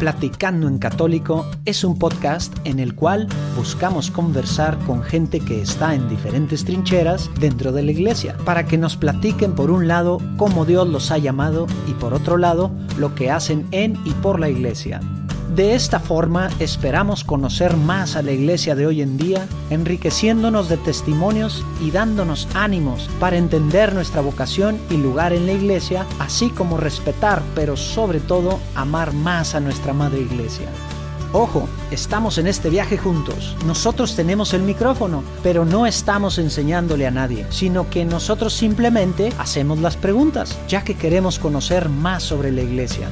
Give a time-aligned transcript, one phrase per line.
[0.00, 5.94] Platicando en Católico es un podcast en el cual buscamos conversar con gente que está
[5.94, 10.64] en diferentes trincheras dentro de la iglesia, para que nos platiquen por un lado cómo
[10.64, 14.48] Dios los ha llamado y por otro lado lo que hacen en y por la
[14.48, 15.00] iglesia.
[15.54, 20.76] De esta forma esperamos conocer más a la iglesia de hoy en día, enriqueciéndonos de
[20.76, 26.76] testimonios y dándonos ánimos para entender nuestra vocación y lugar en la iglesia, así como
[26.76, 30.68] respetar, pero sobre todo amar más a nuestra madre iglesia.
[31.32, 33.56] Ojo, estamos en este viaje juntos.
[33.66, 39.80] Nosotros tenemos el micrófono, pero no estamos enseñándole a nadie, sino que nosotros simplemente hacemos
[39.80, 43.08] las preguntas, ya que queremos conocer más sobre la iglesia.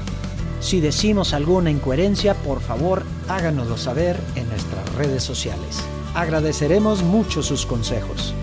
[0.61, 5.79] Si decimos alguna incoherencia, por favor háganoslo saber en nuestras redes sociales.
[6.15, 8.35] Agradeceremos mucho sus consejos.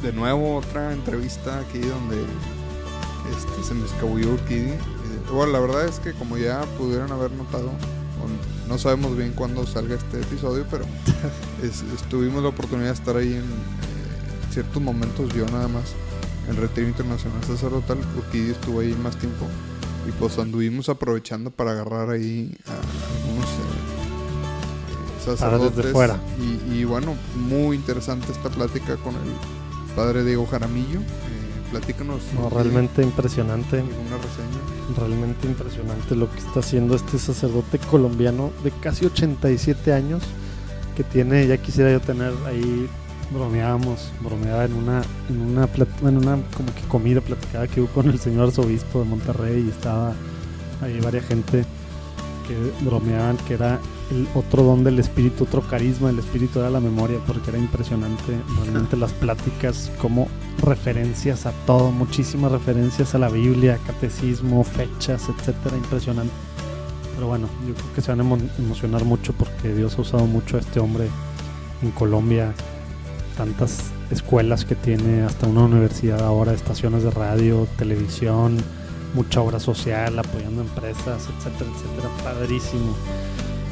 [0.00, 2.22] De nuevo otra entrevista aquí donde
[3.36, 4.70] este, se me escabulló Urquidi.
[4.70, 4.78] Eh,
[5.32, 7.70] bueno, la verdad es que como ya pudieron haber notado,
[8.68, 10.84] no sabemos bien cuándo salga este episodio, pero
[12.10, 15.94] tuvimos la oportunidad de estar ahí en eh, ciertos momentos yo nada más
[16.48, 19.46] el retiro internacional sacerdotal, Urquidio estuvo ahí más tiempo
[20.06, 23.58] y pues anduvimos aprovechando para agarrar ahí a algunos eh,
[25.20, 25.84] eh, sacerdotes.
[25.84, 26.18] De fuera.
[26.70, 31.00] Y, bueno, muy interesante esta plática con el padre Diego Jaramillo.
[31.00, 32.22] Eh, platícanos.
[32.50, 33.76] realmente impresionante.
[33.76, 34.98] Una reseña.
[34.98, 40.22] Realmente impresionante lo que está haciendo este sacerdote colombiano de casi 87 años
[40.96, 42.88] que tiene, ya quisiera yo tener ahí
[43.32, 45.68] bromeábamos, bromeaba en una, en una,
[46.02, 49.70] en una como que comida platicada que hubo con el señor arzobispo de Monterrey y
[49.70, 50.14] estaba
[50.80, 51.64] ahí varias gente
[52.46, 53.78] que bromeaban que era
[54.10, 58.36] el otro don del espíritu, otro carisma del espíritu de la memoria, porque era impresionante
[58.56, 65.76] realmente las pláticas, como referencias a todo, muchísimas referencias a la Biblia, catecismo, fechas, etcétera,
[65.76, 66.32] impresionante.
[67.14, 70.56] Pero bueno, yo creo que se van a emocionar mucho porque Dios ha usado mucho
[70.56, 71.08] a este hombre
[71.82, 72.52] en Colombia
[73.36, 78.58] tantas escuelas que tiene, hasta una universidad ahora, estaciones de radio, televisión,
[79.14, 82.08] mucha obra social, apoyando empresas, etcétera, etcétera.
[82.22, 82.94] Padrísimo.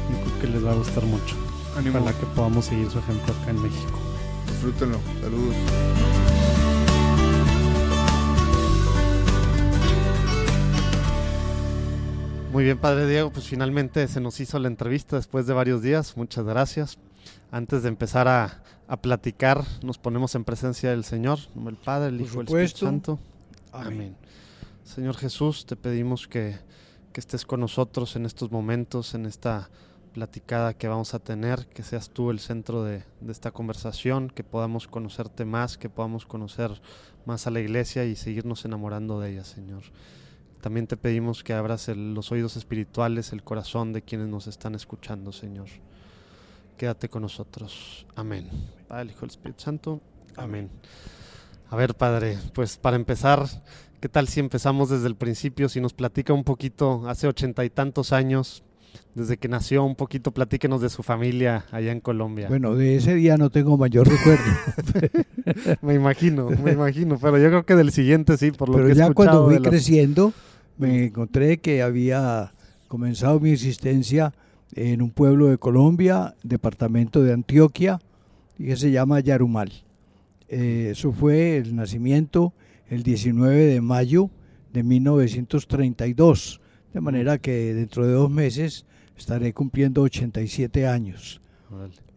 [0.09, 1.35] Yo creo que les va a gustar mucho.
[1.77, 3.99] Ojalá que podamos seguir su ejemplo acá en México.
[4.47, 4.99] Disfrútenlo.
[5.21, 5.55] Saludos.
[12.51, 16.17] Muy bien, Padre Diego, pues finalmente se nos hizo la entrevista después de varios días.
[16.17, 16.97] Muchas gracias.
[17.49, 18.61] Antes de empezar a,
[18.97, 23.19] platicar, nos ponemos en presencia del Señor, el Padre, el Hijo el Espíritu Santo.
[23.71, 24.17] Amén.
[24.83, 26.57] Señor Jesús, te pedimos que,
[27.13, 29.69] estés con nosotros en estos momentos, en esta
[30.13, 34.87] platicada que vamos a tener, que seas tú el centro de, esta conversación, que podamos
[34.87, 36.81] conocerte más, que podamos conocer
[37.25, 39.83] más a la iglesia y seguirnos enamorando de ella, Señor.
[40.59, 45.31] También te pedimos que abras los oídos espirituales, el corazón de quienes nos están escuchando,
[45.31, 45.69] Señor
[46.81, 48.07] quédate con nosotros.
[48.15, 48.49] Amén.
[48.87, 50.01] Padre, Hijo, el Espíritu Santo.
[50.35, 50.67] Amén.
[51.69, 53.45] A ver, Padre, pues para empezar,
[53.99, 55.69] ¿qué tal si empezamos desde el principio?
[55.69, 58.63] Si nos platica un poquito, hace ochenta y tantos años,
[59.13, 62.47] desde que nació, un poquito platíquenos de su familia allá en Colombia.
[62.47, 64.43] Bueno, de ese día no tengo mayor recuerdo.
[65.83, 68.95] me imagino, me imagino, pero yo creo que del siguiente sí, por lo pero que
[68.95, 70.33] ya cuando fui creciendo,
[70.79, 72.53] me encontré que había
[72.87, 74.33] comenzado mi existencia
[74.73, 77.99] en un pueblo de Colombia, departamento de Antioquia,
[78.57, 79.71] y que se llama Yarumal.
[80.47, 82.53] Eh, eso fue el nacimiento
[82.87, 84.29] el 19 de mayo
[84.73, 86.61] de 1932,
[86.93, 88.85] de manera que dentro de dos meses
[89.17, 91.41] estaré cumpliendo 87 años.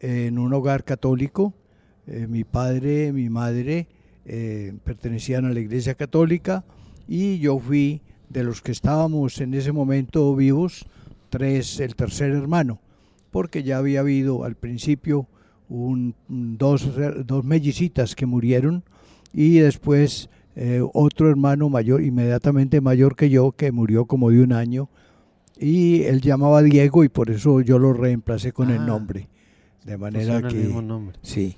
[0.01, 1.55] en un hogar católico,
[2.07, 3.87] eh, mi padre, mi madre
[4.27, 6.65] eh, pertenecían a la iglesia católica
[7.07, 10.87] y yo fui de los que estábamos en ese momento vivos,
[11.35, 12.79] tres, el tercer hermano,
[13.33, 15.27] porque ya había habido al principio
[15.69, 16.89] un, dos,
[17.27, 18.85] dos mellicitas que murieron
[19.33, 24.53] y después eh, otro hermano mayor, inmediatamente mayor que yo, que murió como de un
[24.53, 24.89] año,
[25.59, 29.29] y él llamaba Diego y por eso yo lo reemplacé con el ah, nombre.
[29.85, 30.57] De manera que...
[30.57, 31.19] El mismo nombre.
[31.23, 31.57] Sí.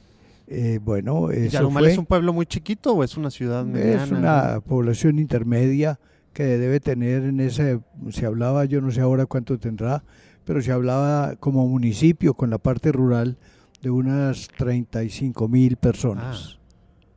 [0.48, 4.04] Eh, bueno, eso fue, es un pueblo muy chiquito o es una ciudad mediana?
[4.04, 5.98] Es una población intermedia
[6.36, 7.80] que debe tener en ese,
[8.10, 10.04] se hablaba, yo no sé ahora cuánto tendrá,
[10.44, 13.38] pero se hablaba como municipio con la parte rural
[13.80, 16.58] de unas 35 mil personas.
[16.58, 16.62] Ah,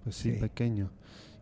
[0.06, 0.90] pues sí, pequeño.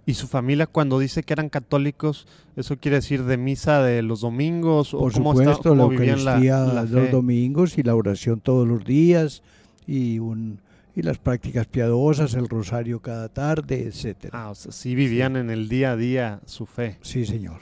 [0.07, 2.25] ¿Y su familia cuando dice que eran católicos,
[2.56, 4.89] eso quiere decir de misa de los domingos?
[4.89, 9.44] Por supuesto, la Eucaristía los domingos y la oración todos los días
[9.85, 10.62] y, un,
[10.97, 14.31] y las prácticas piadosas, el rosario cada tarde, etcétera.
[14.45, 16.97] Ah, o sea, sí vivían en el día a día su fe.
[17.01, 17.59] Sí, señor.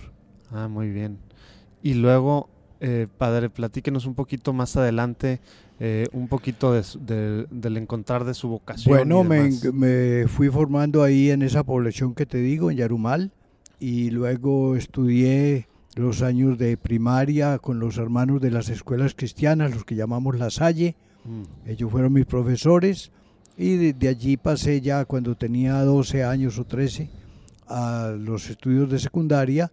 [0.52, 1.18] Ah, muy bien.
[1.84, 2.50] Y luego,
[2.80, 5.42] eh, padre, platíquenos un poquito más adelante,
[5.82, 8.96] eh, un poquito de de- del encontrar de su vocación.
[8.96, 13.32] Bueno, me, me fui formando ahí en esa población que te digo, en Yarumal,
[13.82, 19.84] y luego estudié los años de primaria con los hermanos de las escuelas cristianas, los
[19.84, 20.96] que llamamos La Salle.
[21.26, 23.12] Mm, Ellos fueron mis profesores
[23.58, 27.10] y de, de allí pasé ya cuando tenía 12 años o 13
[27.68, 29.72] a los estudios de secundaria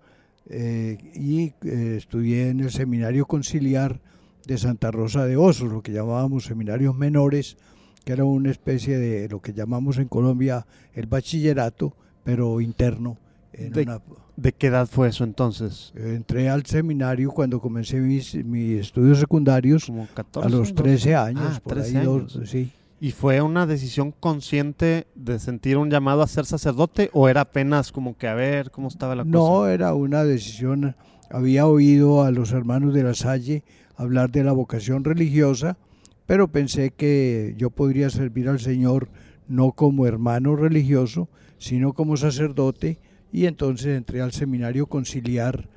[0.48, 4.00] eh, y eh, estudié en el seminario conciliar
[4.46, 7.56] de Santa Rosa de Osos, lo que llamábamos seminarios menores,
[8.04, 11.94] que era una especie de lo que llamamos en Colombia el bachillerato,
[12.24, 13.18] pero interno.
[13.52, 14.00] en De- una-
[14.34, 15.92] ¿De qué edad fue eso entonces?
[15.94, 20.46] entré al seminario cuando comencé mis, mis estudios secundarios Como 14.
[20.46, 20.82] a los 12?
[20.82, 22.50] 13 años, Ah, por 13 ahí, dos- años.
[22.50, 22.72] sí.
[23.02, 27.90] ¿Y fue una decisión consciente de sentir un llamado a ser sacerdote o era apenas
[27.90, 29.74] como que a ver cómo estaba la No, cosa?
[29.74, 30.94] era una decisión.
[31.28, 33.64] Había oído a los hermanos de la Salle
[33.96, 35.78] hablar de la vocación religiosa,
[36.26, 39.08] pero pensé que yo podría servir al Señor
[39.48, 41.28] no como hermano religioso,
[41.58, 43.00] sino como sacerdote,
[43.32, 45.68] y entonces entré al seminario conciliar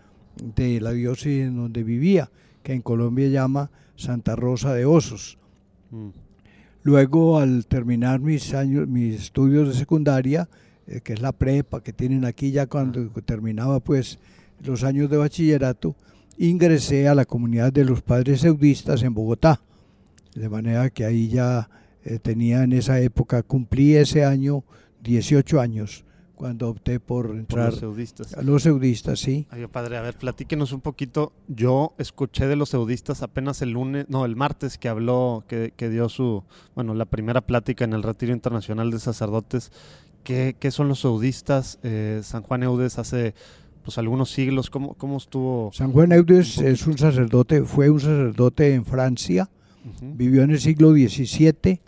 [0.55, 2.29] de la diócesis en donde vivía,
[2.61, 5.39] que en Colombia llama Santa Rosa de Osos.
[5.89, 6.09] Mm,
[6.85, 10.47] Luego, al terminar mis años, mis estudios de secundaria,
[10.85, 14.19] eh, que es la prepa que tienen aquí ya cuando terminaba pues
[14.63, 15.95] los años de bachillerato,
[16.37, 19.61] ingresé a la comunidad de los padres eudistas en Bogotá.
[20.35, 21.71] De manera que ahí ya
[22.03, 24.63] eh, tenía en esa época, cumplí ese año
[25.01, 26.05] 18 años
[26.35, 28.33] cuando opté por por entrar los eudistas.
[28.33, 29.47] a los eudistas, sí.
[29.49, 31.33] Ay, padre, a ver, platíquenos un poquito.
[31.47, 35.89] Yo escuché de los eudistas apenas el lunes, no, el martes que habló, que, que
[35.89, 36.43] dio su,
[36.75, 39.71] bueno, la primera plática en el Retiro Internacional de Sacerdotes.
[40.23, 41.79] ¿Qué, qué son los eudistas?
[41.83, 43.33] Eh, San Juan Eudes hace
[43.83, 45.69] pues algunos siglos, ¿cómo, cómo estuvo?
[45.71, 49.49] San Juan Eudes Un es un sacerdote, fue un sacerdote en Francia.
[50.01, 51.79] Vivió en el siglo XVII,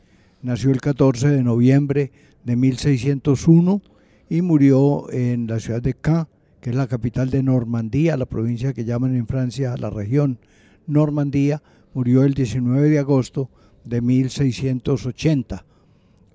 [0.43, 2.11] nació el 14 de noviembre
[2.43, 3.81] de 1601
[4.29, 6.27] y murió en la ciudad de Caen,
[6.61, 10.39] que es la capital de Normandía, la provincia que llaman en Francia la región
[10.85, 11.61] Normandía.
[11.93, 13.49] Murió el 19 de agosto
[13.83, 15.65] de 1680.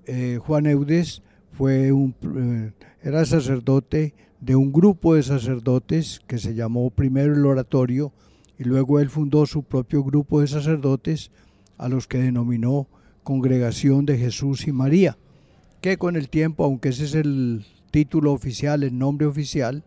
[0.05, 6.55] Eh, Juan Eudes fue un, eh, era sacerdote de un grupo de sacerdotes que se
[6.55, 8.11] llamó primero el oratorio
[8.57, 11.31] y luego él fundó su propio grupo de sacerdotes
[11.77, 12.87] a los que denominó
[13.23, 15.17] Congregación de Jesús y María,
[15.79, 19.83] que con el tiempo, aunque ese es el título oficial, el nombre oficial,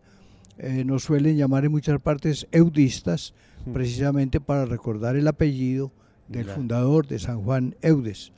[0.58, 3.35] eh, nos suelen llamar en muchas partes eudistas,
[3.67, 3.73] Mm.
[3.73, 5.91] precisamente para recordar el apellido
[6.29, 8.32] del fundador de San Juan Eudes.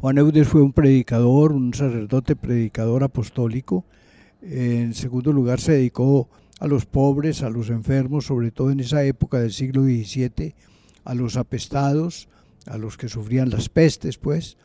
[0.00, 3.84] Juan Eudes fue un predicador, un sacerdote predicador apostólico.
[4.42, 6.28] En segundo lugar, se dedicó
[6.60, 10.54] a los pobres, a los enfermos, sobre todo en esa época del siglo XVII,
[11.04, 12.28] a los apestados,
[12.66, 14.56] a los que sufrían las pestes, pues,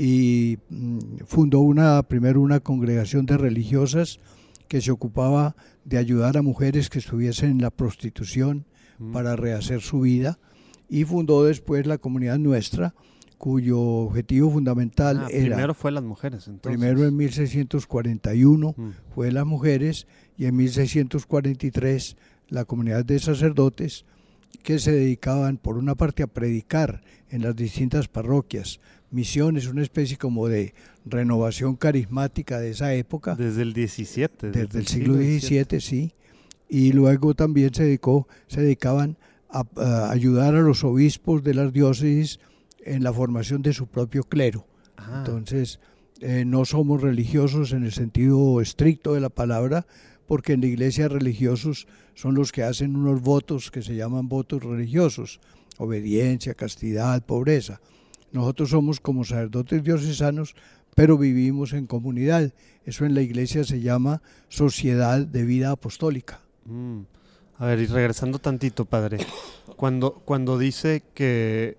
[0.00, 4.18] y mm, fundó una, primero una congregación de religiosas
[4.68, 8.64] que se ocupaba de ayudar a mujeres que estuviesen en la prostitución
[8.98, 9.12] Mm.
[9.12, 10.38] para rehacer su vida,
[10.88, 12.94] y fundó después la comunidad nuestra,
[13.38, 16.78] cuyo objetivo fundamental Ah, era, primero fue las mujeres, entonces.
[16.78, 18.90] primero en 1641, Mm.
[19.14, 22.16] fue las mujeres y en 1643
[22.48, 24.04] la comunidad de sacerdotes
[24.62, 30.16] que se dedicaban por una parte a predicar en las distintas parroquias, misiones, una especie
[30.16, 30.74] como de
[31.04, 34.50] renovación carismática de esa época, Desde el 17.
[34.50, 36.14] desde el siglo XVII, sí,
[36.68, 39.16] y luego también se dedicó, se dedicaban
[39.48, 42.38] a, a ayudar a los obispos de las diócesis
[42.84, 44.66] en la formación de su propio clero.
[44.96, 45.80] Ah, Entonces,
[46.20, 49.86] eh, no somos religiosos en el sentido estricto de la palabra,
[50.26, 54.62] porque en la iglesia religiosos son los que hacen unos votos que se llaman votos
[54.62, 55.40] religiosos,
[55.78, 57.80] obediencia, castidad, pobreza.
[58.32, 60.54] Nosotros somos como sacerdotes diocesanos,
[60.94, 62.52] pero vivimos en comunidad.
[62.84, 66.40] Eso en la iglesia se llama sociedad de vida apostólica.
[66.64, 67.00] Mm.
[67.58, 69.18] A ver, y regresando tantito, padre.
[69.76, 71.76] Cuando, cuando dice que.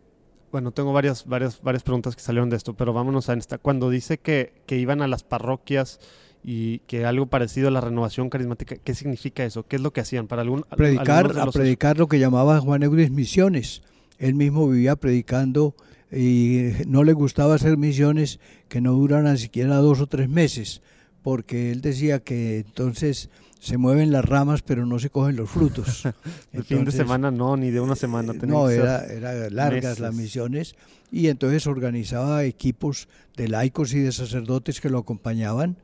[0.51, 3.57] Bueno, tengo varias, varias, varias preguntas que salieron de esto, pero vámonos a esta.
[3.57, 5.99] Cuando dice que, que iban a las parroquias
[6.43, 9.65] y que algo parecido a la renovación carismática, ¿qué significa eso?
[9.65, 10.27] ¿Qué es lo que hacían?
[10.27, 13.81] Para algún, Predicar, a predicar lo que llamaba Juan Eudes misiones.
[14.17, 15.73] Él mismo vivía predicando
[16.11, 20.81] y no le gustaba hacer misiones que no duraran siquiera dos o tres meses,
[21.23, 26.03] porque él decía que entonces se mueven las ramas pero no se cogen los frutos.
[26.51, 28.33] de fin de semana no, ni de una semana.
[28.33, 30.75] No, era, era largas las misiones
[31.11, 35.77] y entonces organizaba equipos de laicos y de sacerdotes que lo acompañaban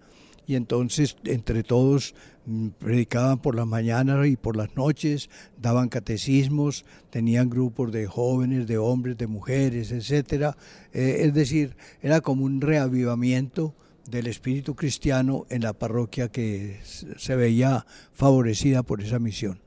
[0.48, 5.30] y entonces entre todos mm, predicaban por las mañanas y por las noches,
[5.62, 10.58] daban catecismos, tenían grupos de jóvenes, de hombres, de mujeres, etcétera.
[10.94, 13.76] Eh, es decir, era como un reavivamiento
[14.10, 19.60] del espíritu cristiano en la parroquia que se veía favorecida por esa misión.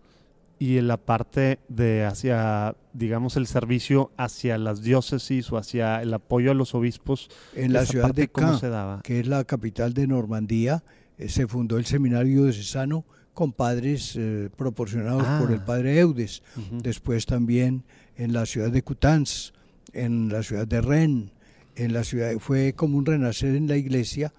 [0.61, 6.15] Y en la parte de hacia, digamos, el servicio hacia las diócesis o hacia el
[6.15, 7.31] apoyo a los obispos.
[7.57, 10.85] En la ciudad de Caen, que es la capital de Normandía,
[11.19, 15.65] eh, se fundó el seminario de Cesano con padres eh, proporcionados por el ah.
[15.65, 16.43] padre Eudes.
[16.71, 17.85] Después también
[18.17, 19.55] en la ciudad de Coutances,
[19.95, 21.31] en la ciudad de Rennes,
[21.75, 24.33] en la ciudad, fue como un renacer en la iglesia.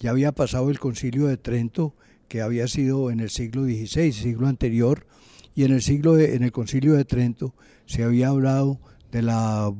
[0.00, 1.94] Ya había pasado el concilio de Trento,
[2.28, 5.06] que había sido en el siglo XVI, siglo anterior,
[5.54, 7.54] y en el siglo en el concilio de Trento
[7.86, 8.80] se había hablado
[9.10, 9.72] de la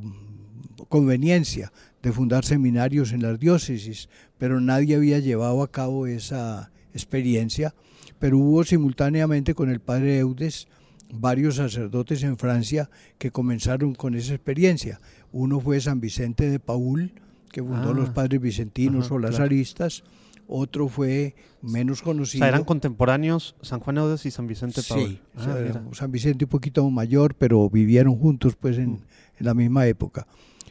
[0.88, 7.74] conveniencia de fundar seminarios en las diócesis, pero nadie había llevado a cabo esa experiencia.
[8.18, 10.68] Pero hubo simultáneamente con el padre Eudes
[11.12, 15.00] varios sacerdotes en Francia que comenzaron con esa experiencia.
[15.32, 17.12] Uno fue San Vicente de Paul,
[17.50, 18.14] que fundó los ah.
[18.14, 20.02] padres vicentinos o las aristas.
[20.46, 22.40] Otro fue menos conocido.
[22.40, 25.08] O sea, eran contemporáneos San Juan Eudes y San Vicente Paul.
[25.08, 29.04] Sí, ah, San Vicente un poquito mayor, pero vivieron juntos pues en, mm.
[29.38, 30.26] en, la misma época.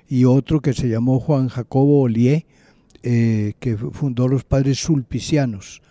[0.08, 2.46] Y otro que se llamó Juan Jacobo Olié,
[3.04, 5.82] eh, que fundó los padres sulpicianos.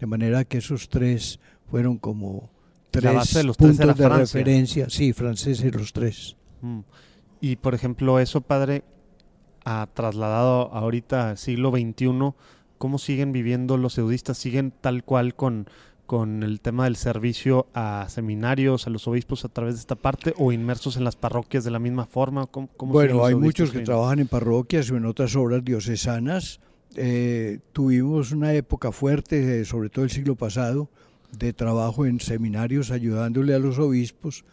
[0.00, 1.38] De manera que esos tres
[1.70, 2.50] fueron como
[2.90, 4.90] tres de los puntos de referencia.
[4.90, 6.36] Sí, franceses los tres.
[6.62, 6.80] Mm.
[7.40, 8.82] Y por ejemplo, eso, padre,
[9.64, 12.32] ha trasladado ahorita al siglo XXI,
[12.78, 14.38] ¿cómo siguen viviendo los eudistas?
[14.38, 15.68] ¿Siguen tal cual con,
[16.06, 20.34] con el tema del servicio a seminarios, a los obispos a través de esta parte
[20.36, 22.46] o inmersos en las parroquias de la misma forma?
[22.46, 26.60] ¿Cómo, bueno, hay muchos que trabajan en parroquias o en otras obras diocesanas.
[26.94, 30.88] Eh, tuvimos una época fuerte, sobre todo el siglo pasado,
[31.36, 34.44] de trabajo en seminarios ayudándole a los obispos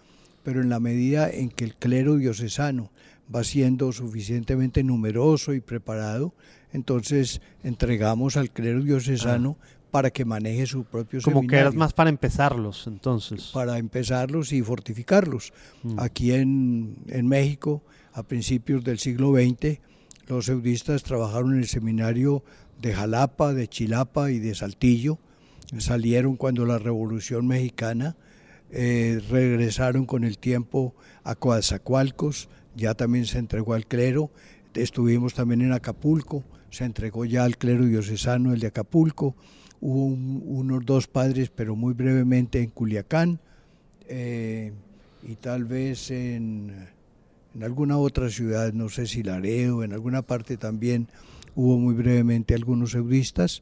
[0.44, 2.92] pero en la medida en que el clero diocesano
[3.34, 6.34] va siendo suficientemente numeroso y preparado,
[6.74, 9.66] entonces entregamos al clero diocesano ah.
[9.92, 13.52] para que maneje su propio Como que eras más para empezarlos, entonces.
[13.54, 15.54] Para empezarlos y fortificarlos.
[15.84, 16.00] Mm.
[16.00, 19.80] Aquí en, en México, a principios del siglo XX,
[20.28, 22.44] los eudistas trabajaron en el seminario
[22.82, 25.20] de Jalapa, de Chilapa y de Saltillo.
[25.78, 28.16] Salieron cuando la Revolución Mexicana
[28.76, 34.32] eh, regresaron con el tiempo a Coatzacoalcos, ya también se entregó al clero,
[34.74, 39.36] estuvimos también en Acapulco, se entregó ya al clero diocesano el de Acapulco,
[39.80, 43.40] hubo unos dos padres, pero muy brevemente en Culiacán,
[44.08, 44.74] eh,
[45.22, 46.88] y tal vez en,
[47.54, 51.10] en, alguna otra ciudad, no sé si Laredo, en alguna parte también
[51.56, 53.62] hubo muy brevemente algunos eudistas,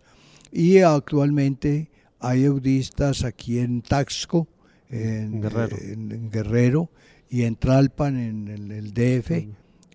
[0.50, 4.48] y actualmente hay eudistas aquí en Taxco,
[4.89, 6.89] en Guerrero, en, Guerrero
[7.30, 9.50] y en Tralpan, en, el DF,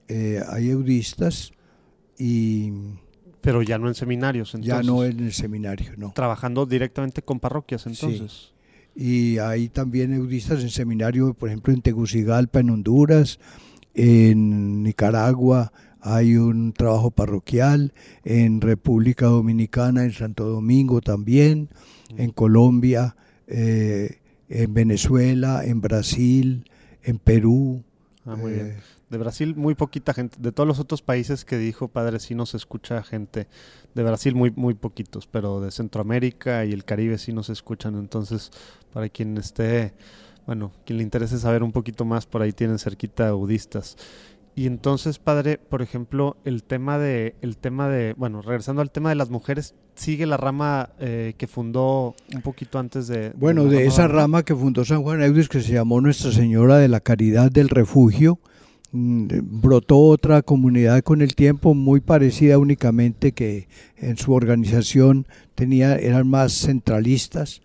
[0.09, 1.53] eh, hay eudistas
[2.19, 2.73] y...
[3.47, 4.75] Pero ya no en seminarios, entonces.
[4.75, 6.13] Ya no en el seminario, no.
[6.13, 8.53] Trabajando directamente con parroquias, entonces.
[8.97, 13.39] Y hay también eudistas en seminario, por ejemplo, en Tegucigalpa, en Honduras,
[13.95, 17.93] en Nicaragua hay un trabajo parroquial,
[18.25, 21.69] en República Dominicana, en Santo Domingo también,
[22.17, 23.17] en Colombia,
[23.49, 26.71] eh, en Venezuela, en Brasil,
[27.03, 27.83] en Perú.
[28.25, 28.77] Ah, muy bien.
[29.11, 30.37] De Brasil muy poquita gente.
[30.41, 33.47] De todos los otros países que dijo padre sí nos escucha gente.
[33.95, 37.97] De Brasil muy muy poquitos, pero de Centroamérica y el Caribe sí nos escuchan.
[37.97, 38.51] Entonces,
[38.93, 39.95] para quien esté,
[40.47, 43.97] bueno, quien le interese saber un poquito más, por ahí tienen cerquita budistas.
[44.59, 49.11] Y entonces, padre, por ejemplo, el tema de, el tema de, bueno, regresando al tema
[49.11, 53.33] de las mujeres, sigue la rama eh, que fundó un poquito antes de.
[53.37, 56.89] Bueno, de, esa rama que fundó San Juan Eudis, que se llamó Nuestra Señora de
[56.89, 58.41] la Caridad del Refugio,
[58.93, 66.29] brotó otra comunidad con el tiempo muy parecida únicamente que en su organización tenía eran
[66.29, 67.63] más centralistas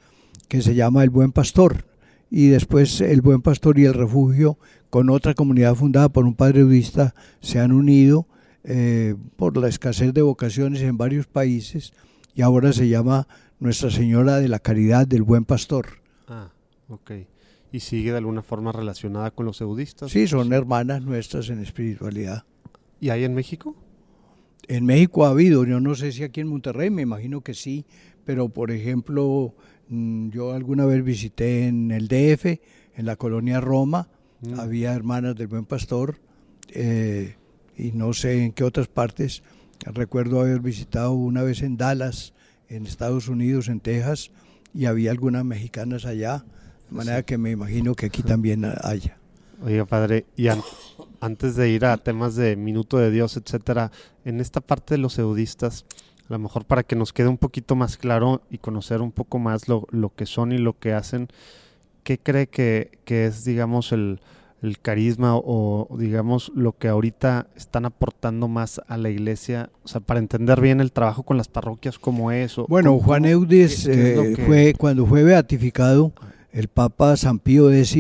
[0.48, 1.86] que se llama el Buen Pastor
[2.30, 4.58] y después el Buen Pastor y el Refugio
[4.90, 8.28] con otra comunidad fundada por un padre budista se han unido
[8.64, 11.94] eh, por la escasez de vocaciones en varios países
[12.36, 13.28] y ahora se llama
[13.60, 16.02] Nuestra Señora de la Caridad del Buen Pastor.
[16.28, 16.50] Ah,
[16.88, 17.12] ok.
[17.72, 20.12] ¿Y sigue de alguna forma relacionada con los eudistas?
[20.12, 22.44] Sí, son hermanas nuestras en espiritualidad.
[23.00, 23.76] ¿Y hay en México?
[24.68, 27.86] En México ha habido, yo no sé si aquí en Monterrey, me imagino que sí,
[28.26, 29.56] pero por ejemplo,
[29.90, 32.62] mm, yo alguna vez visité en el DF,
[32.96, 34.10] en la colonia Roma,
[34.42, 34.60] Mm.
[34.60, 36.20] había hermanas del Buen Pastor,
[36.70, 37.36] eh,
[37.78, 39.44] y no sé en qué otras partes.
[39.86, 42.34] Recuerdo haber visitado una vez en Dallas,
[42.68, 44.32] en Estados Unidos, en Texas,
[44.74, 46.46] y había algunas mexicanas allá,
[46.92, 49.18] de manera que me imagino que aquí también haya.
[49.64, 50.62] Oiga, padre, y an-
[51.20, 53.92] antes de ir a temas de minuto de Dios, etcétera,
[54.26, 55.86] en esta parte de los eudistas,
[56.30, 59.40] a lo mejor para que nos quede un poquito más claro y conocer un poco
[59.40, 61.28] más lo, lo que son y lo que hacen,
[62.04, 64.20] ¿qué cree que, que es, digamos, el,
[64.62, 69.70] el carisma o, digamos, lo que ahorita están aportando más a la iglesia?
[69.84, 72.58] O sea, para entender bien el trabajo con las parroquias, ¿cómo es?
[72.58, 76.14] O, Bueno, Juan Eudis, eh, que- fue, cuando fue beatificado,
[76.52, 77.96] el Papa San Pío X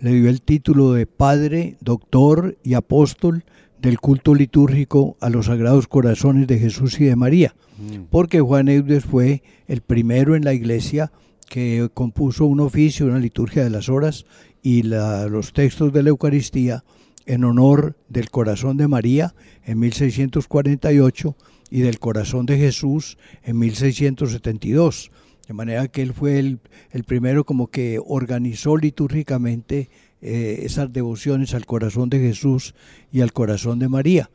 [0.00, 3.44] le dio el título de Padre, Doctor y Apóstol
[3.80, 8.68] del culto litúrgico a los Sagrados Corazones de Jesús y de María, Mm, porque Juan
[8.68, 11.10] Eudes fue el primero en la iglesia
[11.48, 14.24] que compuso un oficio, una liturgia de las horas
[14.62, 16.84] y la- los textos de la Eucaristía
[17.26, 19.34] en honor del corazón de María
[19.64, 21.34] en 1648
[21.70, 25.10] y del corazón de Jesús en 1672.
[25.48, 29.90] De manera que él fue el, el primero como que organizó litúrgicamente
[30.24, 32.76] eh, esas devociones al corazón de Jesús
[33.10, 34.30] y al corazón de María.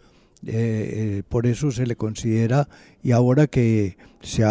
[0.45, 2.67] Eh, eh, por eso se le considera,
[3.01, 4.43] y ahora que se,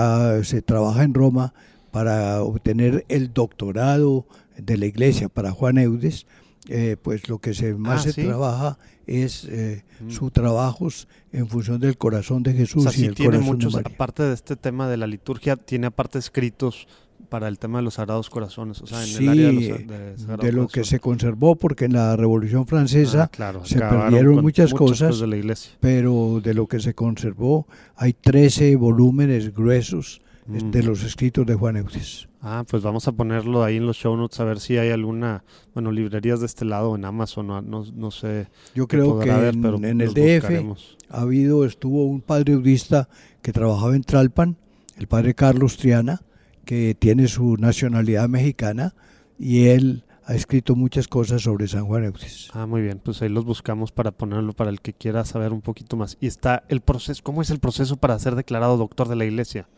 [0.45, 1.53] se trabaja en Roma
[1.91, 6.27] para obtener el doctorado de la iglesia para Juan Eudes,
[6.69, 8.25] eh, pues lo que se más Ah, se ¿sí?
[8.25, 10.11] trabaja es eh, Mm.
[10.11, 13.47] sus trabajos en función del corazón de O Jesús sea, y sí el tiene corazón
[13.57, 13.95] muchos, de María.
[13.95, 16.87] aparte de este tema de la liturgia, tiene aparte escritos
[17.31, 19.65] para el tema de los sagrados corazones, o sea, en el Sí, área de, los,
[19.89, 23.79] de Sagrado de lo que se conservó, porque en la Revolución Francesa, Ah, claro, se
[23.81, 25.19] perdieron muchas cosas.
[25.19, 25.73] de la iglesia.
[25.81, 30.71] pero de lo que se conservó hay 13 volúmenes gruesos Mm.
[30.71, 32.29] de los escritos de Juan Eudes.
[32.41, 35.43] Ah, pues vamos a ponerlo ahí en los show notes a ver si hay alguna,
[35.75, 38.47] bueno, librerías de este lado en Amazon, no, no, no sé.
[38.75, 40.97] Yo creo que haber, en, pero en el DF buscaremos.
[41.11, 43.09] ha habido, estuvo un padre eudista
[43.43, 44.57] que trabajaba en Tralpan,
[44.97, 46.23] el padre Carlos Triana,
[46.65, 48.95] que tiene su nacionalidad mexicana
[49.39, 52.51] y él ha escrito muchas cosas sobre San Juan Eudes.
[52.53, 55.61] Ah, muy bien, pues ahí los buscamos para ponerlo para el que quiera saber un
[55.61, 56.17] poquito más.
[56.21, 59.69] Y está el proceso, ¿cómo es el proceso para ser declarado doctor de la iglesia?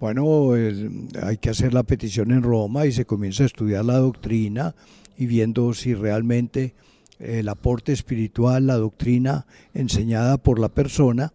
[0.00, 0.52] Bueno,
[1.22, 4.74] hay que hacer la petición en Roma y se comienza a estudiar la doctrina
[5.18, 6.72] y viendo si realmente
[7.18, 11.34] el aporte espiritual, la doctrina enseñada por la persona,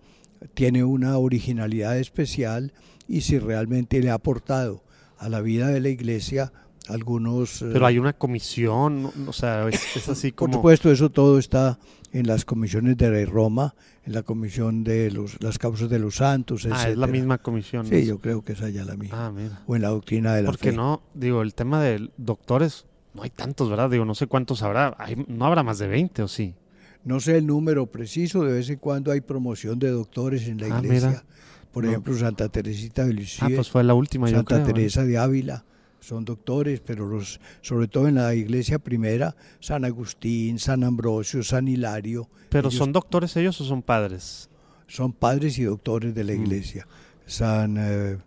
[0.56, 2.74] tiene una originalidad especial
[3.08, 4.82] y si realmente le ha aportado
[5.20, 6.52] a la vida de la iglesia
[6.90, 7.62] algunos...
[7.62, 10.54] eh, Pero hay una comisión, o sea, es, es así por como...
[10.56, 11.80] supuesto, eso todo está
[12.12, 16.68] en las comisiones de Roma, en la comisión de los, las causas de los santos,
[16.72, 17.86] ah, es la misma comisión.
[17.86, 19.28] Sí, yo creo que es allá la misma.
[19.28, 19.62] Ah, mira.
[19.68, 20.76] O en la doctrina de la Porque fe.
[20.78, 23.90] no, digo, el tema de doctores, no hay tantos, ¿verdad?
[23.90, 26.56] Digo, no sé cuántos habrá, hay- no habrá más de 20 o sí.
[27.04, 30.76] No sé el número preciso, de vez en cuando hay promoción de doctores en la
[30.76, 31.10] Ah, iglesia.
[31.10, 31.24] mira.
[31.72, 31.90] Por No.
[31.90, 34.68] ejemplo, Santa Teresita de Lisieux, Ah, pues fue la última, yo Santa creo.
[34.68, 34.74] ¿eh?
[34.74, 35.66] Teresa de Ávila,
[36.06, 41.68] son doctores, pero los, sobre todo en la iglesia primera, San Agustín, San Ambrosio, San
[41.68, 44.50] Hilario, Pero ellos son doctores ellos o son padres?
[44.88, 46.42] son padres y doctores de la Mm.
[46.44, 46.88] iglesia.
[47.26, 48.18] San, eh,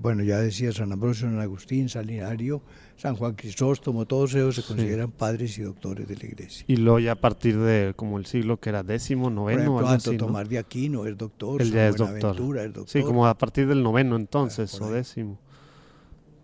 [0.00, 2.62] bueno, ya decía San Ambrosio, San Agustín, San Hilario,
[2.96, 4.68] San Juan Crisóstomo, todos ellos se Sí.
[4.68, 6.64] consideran padres y doctores de la iglesia.
[6.68, 9.78] Y luego ya a partir de como el siglo que era décimo, Por noveno, ejemplo,
[9.78, 10.26] algo Santo así, ¿no?
[10.26, 12.56] Tomás de Aquino es doctor, Él San ya es doctor.
[12.58, 12.88] Es doctor.
[12.88, 15.38] Sí, como a partir del noveno entonces, por o décimo.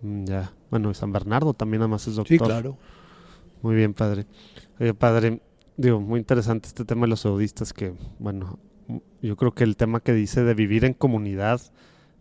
[0.03, 0.53] Mm, Ya.
[0.73, 2.35] Bueno, San Bernardo también además es doctor.
[2.35, 2.79] Sí, claro.
[3.61, 4.25] Muy bien, padre.
[4.81, 5.43] Oye, padre,
[5.77, 8.59] digo, muy interesante este tema de los eudistas que, bueno,
[9.21, 11.61] yo creo que el tema que dice de vivir en comunidad,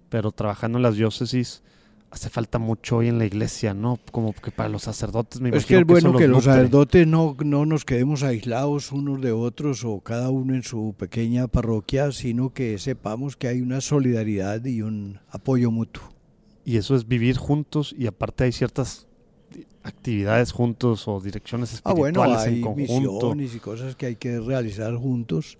[0.10, 1.64] pero trabajando en las diócesis,
[2.10, 3.98] hace falta mucho hoy en la iglesia, ¿no?
[4.12, 6.52] Como que para los sacerdotes me Es que imagino es bueno que los nutre.
[6.52, 11.48] sacerdotes no, no nos quedemos aislados unos de otros o cada uno en su pequeña
[11.48, 16.04] parroquia, sino que sepamos que hay una solidaridad y un apoyo mutuo.
[16.66, 19.08] Y eso es vivir juntos y aparte hay ciertas
[19.84, 23.12] actividades juntos o direcciones Ah, bueno, espirituales hay en conjunto.
[23.34, 25.58] misiones y cosas que hay que realizar juntos.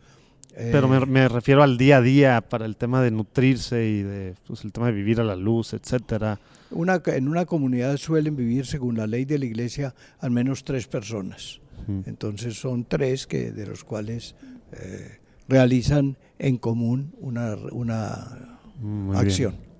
[0.54, 4.02] Pero me, Eh, me refiero al día a día para el tema de nutrirse y
[4.04, 6.40] de pues, el tema de vivir a la luz, etcétera.
[6.72, 10.88] una, en una comunidad suelen vivir, según la ley de la iglesia, al menos tres
[10.88, 11.60] personas.
[12.06, 14.36] Entonces son tres que de los cuales
[14.72, 15.18] eh,
[15.50, 19.12] realizan en común una, una Mm,
[19.50, 19.71] bien.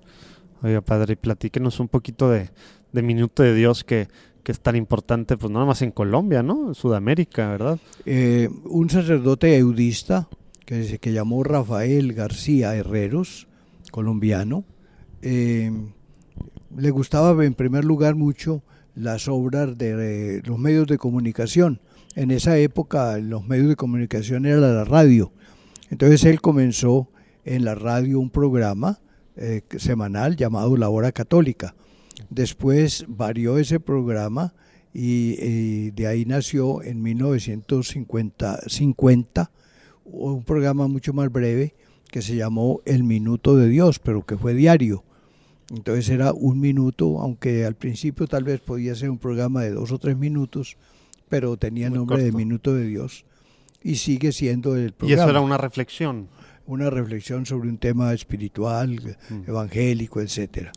[0.62, 2.50] Oiga, padre, platíquenos un poquito de,
[2.92, 4.06] Minuto de Dios que,
[4.44, 6.68] es tan importante, pues no más en Colombia, ¿no?
[6.68, 7.78] En Sudamérica, ¿verdad?
[8.06, 10.28] Eh, un sacerdote eudista
[10.64, 13.48] que se que llamó Rafael García Herreros,
[13.90, 14.64] colombiano.
[15.20, 15.72] Eh,
[16.76, 18.62] le gustaba en primer lugar mucho
[18.94, 21.80] las obras de los medios de comunicación.
[22.14, 25.32] En esa época los medios de comunicación era la radio.
[25.90, 27.08] Entonces él comenzó
[27.44, 29.00] en la radio un programa
[29.36, 31.74] eh, semanal llamado La Hora Católica.
[32.30, 34.54] Después varió ese programa
[34.92, 39.50] y, y de ahí nació en 1950 50,
[40.04, 41.74] un programa mucho más breve
[42.10, 45.04] que se llamó El Minuto de Dios, pero que fue diario.
[45.70, 49.90] Entonces era un minuto, aunque al principio tal vez podía ser un programa de dos
[49.90, 50.76] o tres minutos,
[51.30, 52.32] pero tenía Muy nombre de.
[52.32, 53.24] Minuto de Dios
[53.82, 56.28] y sigue siendo el Y programa eso era una reflexión.
[56.72, 59.48] Una reflexión sobre un tema espiritual, Mm.
[59.48, 60.72] evangélico, etcétera.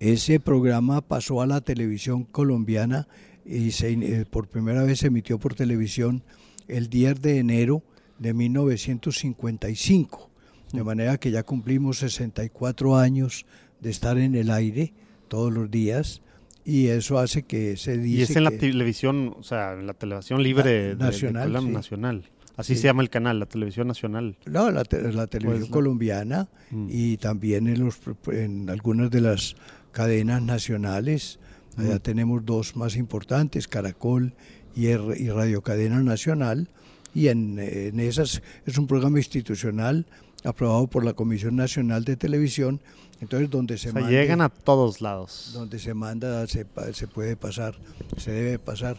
[0.00, 3.06] Ese programa pasó a la televisión colombiana
[3.46, 6.22] y se, eh, por primera vez se emitió por televisión
[6.68, 7.82] el 10 de enero
[8.18, 10.30] de 1955.
[10.72, 10.86] De Mm.
[10.86, 13.46] manera que ya cumplimos 64 años
[13.80, 14.92] de estar en el aire
[15.28, 16.22] todos los días
[16.64, 19.94] y eso hace que se dice Y es en la televisión, o sea, en la
[19.94, 21.68] televisión libre de- de- de nacional, sí.
[21.68, 22.24] nacional.
[22.56, 22.82] Así Sí.
[22.82, 24.36] se llama el canal, la televisión nacional.
[24.46, 26.86] No, la, te- la televisión Pues, colombiana Mm.
[26.90, 27.98] y también en, los,
[28.30, 29.56] en algunas de las
[29.92, 31.38] cadenas nacionales.
[31.76, 32.00] Allá Mm.
[32.00, 34.34] tenemos dos más importantes, Caracol
[34.76, 36.68] y, R- y Radio Cadena Nacional.
[37.12, 40.06] Y en, en esas es un programa institucional
[40.44, 42.80] aprobado por la Comisión Nacional de Televisión.
[43.20, 45.50] Entonces, donde se O sea, mande- llegan a todos lados.
[45.54, 47.74] donde se manda, se, se puede pasar,
[48.16, 48.96] se debe pasar.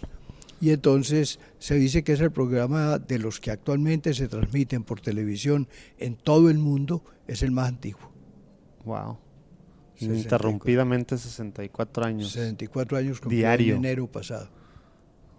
[0.62, 5.02] Y entonces se dice que es el programa de los que actualmente se transmiten por
[5.02, 8.12] televisión en todo el mundo, es el más antiguo.
[8.86, 9.18] Wow.
[9.96, 10.06] 64.
[10.06, 12.32] Ininterrumpidamente 64 años.
[12.32, 13.76] 64 años Diario.
[13.76, 14.50] en enero pasado.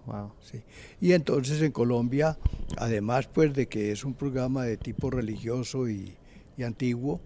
[0.06, 0.32] Wow.
[0.40, 0.62] sí.
[1.00, 2.38] Y entonces en Colombia,
[2.76, 6.16] además pues de que es un programa de tipo religioso y,
[6.56, 7.20] y antiguo,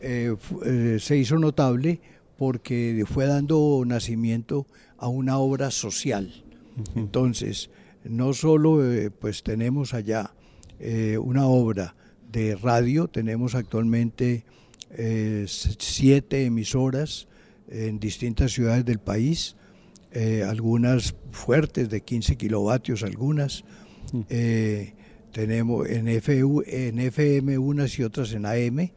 [0.00, 2.00] eh, eh, se hizo notable
[2.36, 4.66] porque fue dando nacimiento
[4.98, 6.44] a una obra social.
[6.94, 7.70] Entonces,
[8.04, 10.34] no solo eh, pues tenemos allá
[10.80, 11.94] eh, una obra
[12.30, 14.44] de radio, tenemos actualmente
[14.90, 17.28] eh, siete emisoras
[17.68, 19.56] en distintas ciudades del país,
[20.12, 23.64] eh, algunas fuertes de 15 kilovatios, algunas.
[24.28, 24.92] Eh,
[25.32, 28.90] tenemos en, FU, en FM unas y otras en AM,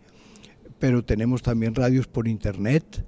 [0.80, 3.06] pero tenemos también radios por internet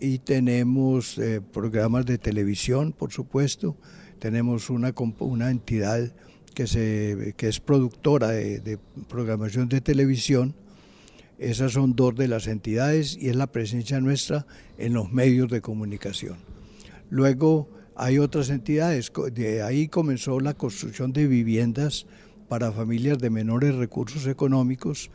[0.00, 3.76] y tenemos eh, programas de televisión, por supuesto.
[4.18, 6.12] Tenemos una, una entidad
[6.54, 10.54] que, se, que es productora de, de programación de televisión.
[11.38, 14.46] Esas son dos de las entidades y es la presencia nuestra
[14.78, 16.38] en los medios de comunicación.
[17.10, 22.06] Luego hay otras entidades, de ahí comenzó la construcción de viviendas
[22.48, 25.10] para familias de menores recursos económicos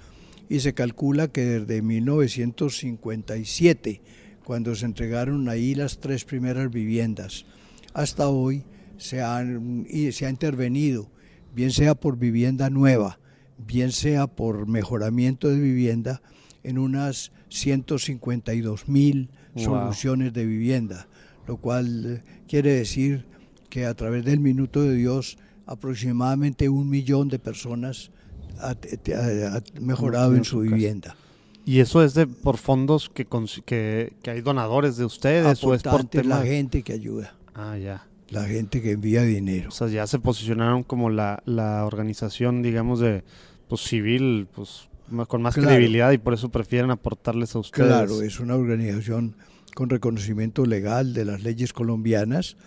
[0.50, 4.02] y se calcula que desde 1957,
[4.44, 7.46] cuando se entregaron ahí las tres primeras viviendas,
[7.94, 8.64] hasta hoy
[8.98, 11.10] se, han, y se ha intervenido,
[11.54, 13.20] bien sea por vivienda nueva,
[13.58, 16.22] bien sea por mejoramiento de vivienda,
[16.64, 19.66] en unas 152 mil Wow.
[19.66, 21.08] soluciones de vivienda,
[21.46, 23.26] lo cual eh, quiere decir
[23.70, 28.12] que a través del Minuto de Dios aproximadamente un millón de personas
[28.60, 31.18] ha, ha- ha mejorado en su vivienda.
[31.66, 33.26] ¿Y eso es de por fondos que,
[33.66, 36.38] que, que hay donadores de ustedes o es por tema?
[36.40, 38.08] la gente que ayuda, Ah, ya.
[38.30, 39.70] la gente que envía dinero.
[39.70, 43.24] O sea, ya se posicionaron como la, la organización, digamos, de
[43.68, 44.90] pues civil, pues
[45.28, 45.70] con más Claro.
[45.70, 47.88] credibilidad y por eso prefieren aportarles a ustedes.
[47.88, 49.36] Claro, es una organización
[49.76, 52.58] con reconocimiento legal de las leyes colombianas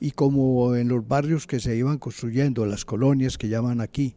[0.00, 4.14] y como en los barrios que se iban construyendo, las colonias que llaman aquí,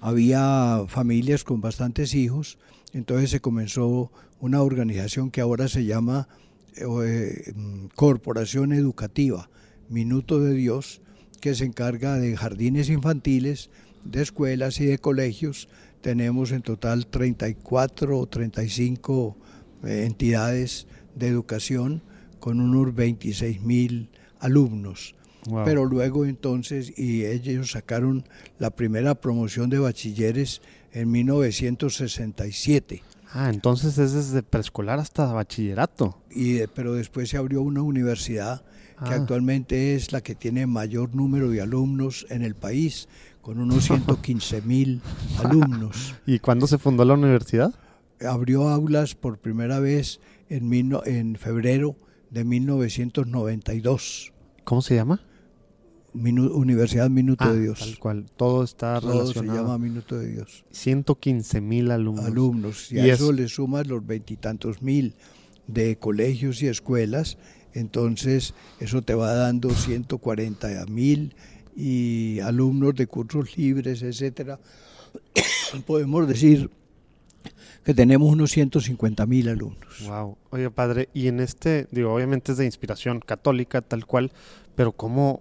[0.00, 2.58] había familias con bastantes hijos,
[2.92, 6.28] entonces se comenzó una organización que ahora se llama
[6.76, 9.50] eh, mm, Corporación Educativa,
[9.88, 11.02] Minuto de Dios,
[11.40, 13.70] que se encarga de jardines infantiles,
[14.04, 15.68] de escuelas y de colegios.
[16.00, 19.36] Tenemos en total 34 o 35
[19.84, 22.02] eh, entidades de educación
[22.38, 25.14] con unos 26 mil alumnos.
[25.46, 25.64] Wow.
[25.64, 28.24] Pero luego entonces, y ellos sacaron
[28.58, 30.60] la primera promoción de bachilleres
[30.92, 33.02] en 1967.
[33.32, 36.18] Ah, entonces es desde preescolar hasta bachillerato.
[36.30, 38.62] Y, de- pero después se abrió una universidad
[38.98, 39.16] que Ah.
[39.16, 43.08] actualmente es la que tiene mayor número de alumnos en el país,
[43.40, 45.00] con unos 115 mil
[45.38, 46.14] alumnos.
[46.26, 47.72] ¿Y cuándo se fundó la universidad?
[48.20, 50.70] Abrió aulas por primera vez en,
[51.06, 51.96] en febrero
[52.30, 54.32] de 1992.
[54.64, 55.20] ¿Cómo se llama?
[56.14, 57.78] Minu- Universidad Minuto Ah, de Dios.
[57.78, 58.26] Tal cual.
[58.36, 59.58] Todo está Todo se relacionado.
[59.62, 60.64] llama Minuto de Dios.
[60.70, 62.24] 115 mil alumnos.
[62.24, 62.92] alumnos.
[62.92, 65.14] Y, Y a es- eso le sumas los veintitantos mil
[65.66, 67.38] de colegios y escuelas,
[67.74, 71.34] entonces eso te va dando 140 mil
[71.76, 74.58] y alumnos de cursos libres, etcétera.
[75.86, 76.70] Podemos decir
[77.84, 80.04] que tenemos unos 150 mil alumnos.
[80.06, 80.36] Wow.
[80.50, 84.32] Oye, padre, y en este, digo, obviamente es de inspiración católica, tal cual,
[84.74, 85.40] pero ¿cómo,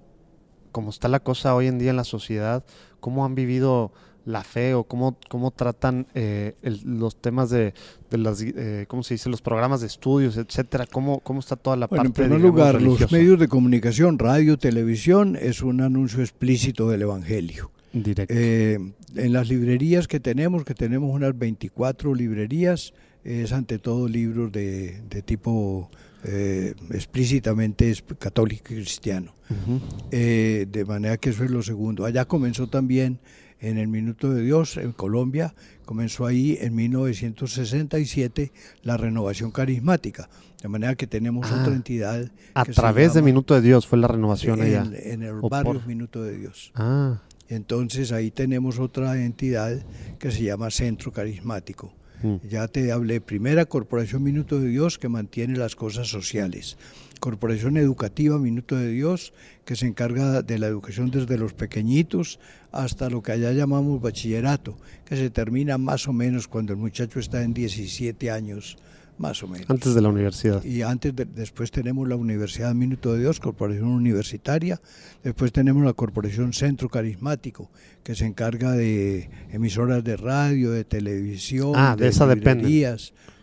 [0.72, 2.64] cómo está la cosa hoy en día en la sociedad?
[3.00, 3.92] ¿Cómo han vivido
[4.26, 7.74] la fe o cómo, cómo tratan eh, el- los temas de,
[8.12, 9.30] de las, eh, ¿cómo se dice?
[9.30, 10.86] Los programas de estudios, etcétera.
[10.92, 14.20] ¿Cómo, cómo está toda la Bueno, en parte, primer digamos, lugar, los medios de comunicación,
[14.20, 17.72] radio, televisión, es un anuncio explícito del Evangelio.
[17.94, 18.34] Directo.
[18.38, 18.78] Eh,
[19.16, 25.02] en las librerías que tenemos, que tenemos unas 24 librerías, es ante todo libros de,
[25.10, 25.90] de tipo
[26.24, 29.34] eh, explícitamente es- católico y cristiano.
[29.50, 29.80] Ujú.
[30.12, 32.06] Eh, de manera que eso es lo segundo.
[32.06, 33.20] Allá comenzó también
[33.62, 35.54] en el Minuto de Dios, en Colombia,
[35.86, 38.52] comenzó ahí en 1967
[38.84, 40.30] la renovación carismática.
[40.62, 42.30] De manera que tenemos Ah, otra entidad.
[42.54, 44.84] A que través de Minuto de Dios fue la renovación allá.
[44.84, 46.72] en, en el barrio por- Minuto de Dios.
[46.76, 49.78] Ah, Entonces ahí tenemos otra entidad
[50.20, 51.92] que se llama Centro Carismático.
[52.22, 52.36] mm.
[52.48, 56.78] Ya te hablé, primera Corporación Minuto de Dios que mantiene las cosas sociales.
[57.20, 59.34] Corporación Educativa Minuto de Dios
[59.66, 62.40] que se encarga de la educación desde los pequeñitos
[62.72, 67.20] hasta lo que allá llamamos bachillerato, que se termina más o menos cuando el muchacho
[67.20, 68.78] está en 17 años,
[69.20, 69.70] más o menos.
[69.70, 70.64] antes de la universidad.
[70.64, 74.82] Y antes, de- después tenemos la Universidad Minuto de Dios, Corporación Universitaria.
[75.24, 77.70] Después tenemos la Corporación Centro Carismático,
[78.04, 82.98] que se encarga de emisoras de radio, de televisión, Ah, de esa depende.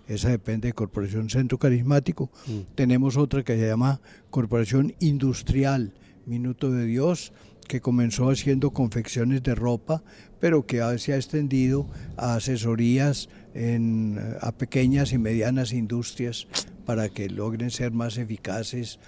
[0.08, 2.30] Esa depende de Corporación Centro Carismático.
[2.46, 2.74] Mm.
[2.76, 5.92] Tenemos otra que se llama Corporación Industrial
[6.26, 7.32] Minuto de Dios,
[7.68, 10.04] que comenzó haciendo confecciones de ropa,
[10.38, 16.46] pero que se ha extendido a asesorías en, eh, a pequeñas y medianas industrias
[16.84, 18.98] para que logren ser más eficaces.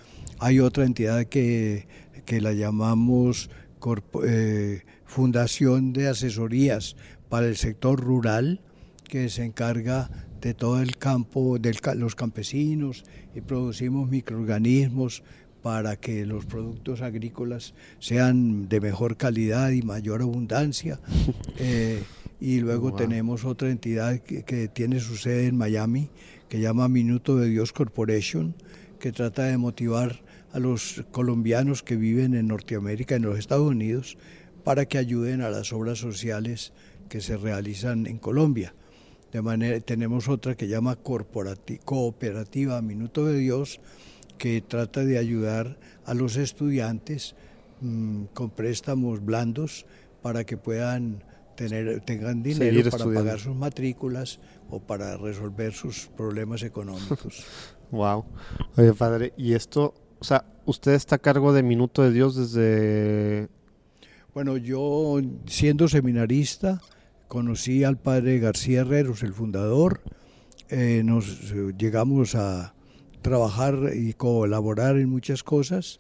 [0.40, 1.86] Hay otra entidad que,
[2.24, 6.96] que la llamamos corpo- eh, Fundación de Asesorías
[7.28, 8.60] para el Sector Rural,
[9.04, 15.22] que se encarga de todo el campo, de los campesinos, y producimos microorganismos
[15.62, 21.00] para que los productos agrícolas sean de mejor calidad y mayor abundancia.
[22.40, 22.96] y luego Wow.
[22.98, 26.10] tenemos otra entidad que, que tiene su sede en Miami,
[26.48, 28.54] que llama Minuto de Dios Corporation,
[29.00, 30.22] que trata de motivar
[30.52, 34.16] a los colombianos que viven en Norteamérica, en los Estados Unidos,
[34.64, 36.72] para que ayuden a las obras sociales
[37.08, 38.74] que se realizan en Colombia.
[39.32, 43.80] De manera, tenemos otra que llama corporati- Cooperativa Minuto de Dios,
[44.38, 47.34] que trata de ayudar a los estudiantes
[47.80, 49.84] mm, con préstamos blandos
[50.22, 51.24] para que puedan
[51.58, 54.38] tener, tengan dinero para pagar sus matrículas
[54.70, 57.44] o para resolver sus problemas económicos.
[57.90, 58.26] Wow.
[58.76, 63.48] Oye, padre, y esto, o sea, usted está a cargo de Minuto de Dios desde...
[64.34, 66.82] Bueno, yo siendo seminarista
[67.28, 70.02] conocí al padre García Herreros, el fundador.
[70.68, 72.74] Eh, nos eh, llegamos a
[73.22, 75.96] trabajar y colaborar en muchas cosas.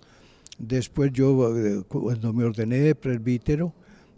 [0.58, 3.72] Después yo, eh, cuando me ordené de presbítero,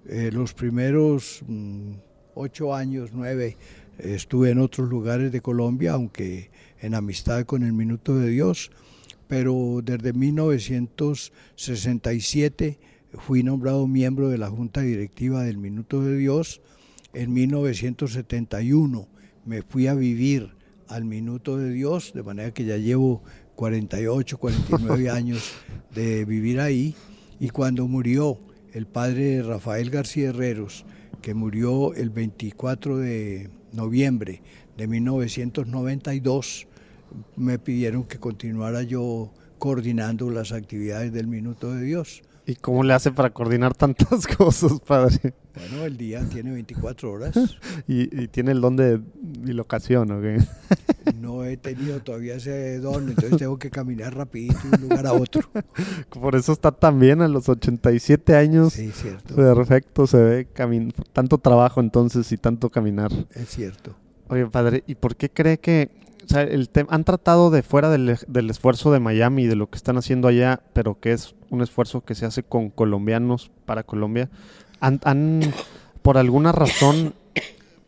[0.07, 1.93] eh, los primeros mm,
[2.35, 3.57] ocho años, nueve,
[3.99, 8.73] estuve en otros lugares de Colombia, aunque en amistad con el Minuto de Dios,
[9.29, 12.81] pero desde 1967
[13.19, 16.61] fui nombrado miembro de la Junta Directiva del Minuto de Dios.
[17.13, 19.09] En 1971
[19.45, 20.55] me fui a vivir
[20.89, 23.23] al Minuto de Dios, de manera que ya llevo
[23.57, 25.53] 48, 49 años
[25.95, 26.95] de vivir ahí.
[27.39, 28.39] Y cuando murió
[28.72, 30.85] el padre Rafael García Herreros,
[31.22, 34.42] que murió el 24 de noviembre
[34.76, 36.66] de 1992,
[37.37, 42.22] me pidieron que continuara yo coordinando las actividades del Minuto de Dios.
[42.46, 45.35] ¿Y cómo le hace para coordinar tantas cosas, padre?
[45.54, 47.35] Bueno, el día tiene 24 horas.
[47.87, 50.38] Y, y tiene el don de bilocación, ¿o qué?
[51.20, 55.12] No he tenido todavía ese don, entonces tengo que caminar rapidito de un lugar a
[55.12, 55.42] otro.
[56.20, 58.72] Por eso está tan bien a los 87 años.
[58.72, 59.35] Sí, cierto.
[59.37, 63.11] Perfecto, se ve camin tanto trabajo entonces y tanto caminar.
[63.35, 63.94] Es cierto.
[64.28, 65.90] Oye, padre, ¿y por qué cree que
[66.24, 69.68] o sea, el han tratado de fuera del, ej- del esfuerzo de Miami, de lo
[69.68, 73.83] que están haciendo allá, pero que es un esfuerzo que se hace con colombianos para
[73.83, 74.30] Colombia?
[74.78, 75.40] ¿Han, han,
[76.02, 77.14] por alguna razón,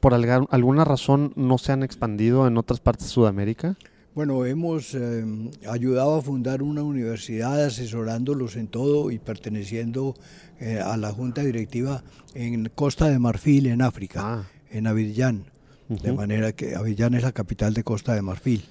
[0.03, 3.77] por alguna razón no se han expandido en otras partes de Sudamérica?
[4.17, 5.25] Bueno, hemos eh,
[5.71, 10.17] ayudado a fundar una universidad asesorándolos en todo y perteneciendo
[10.59, 12.03] eh, a la junta directiva
[12.35, 14.45] en Costa de Marfil, en África, Ah.
[14.73, 15.45] en Abidjan.
[15.89, 18.65] De manera que Abidjan es la capital de Costa de Marfil.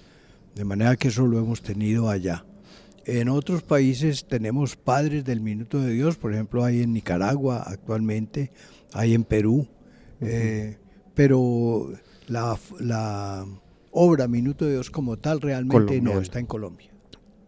[0.54, 2.44] De manera que eso lo hemos tenido allá.
[3.06, 8.52] En otros países tenemos padres del Minuto de Dios, por ejemplo, hay en Nicaragua actualmente,
[8.92, 9.68] hay en Perú,
[10.20, 10.78] eh,
[11.14, 11.90] pero
[12.28, 13.46] la, la
[13.92, 16.90] obra Minuto de Dios como tal realmente no está en Colombia.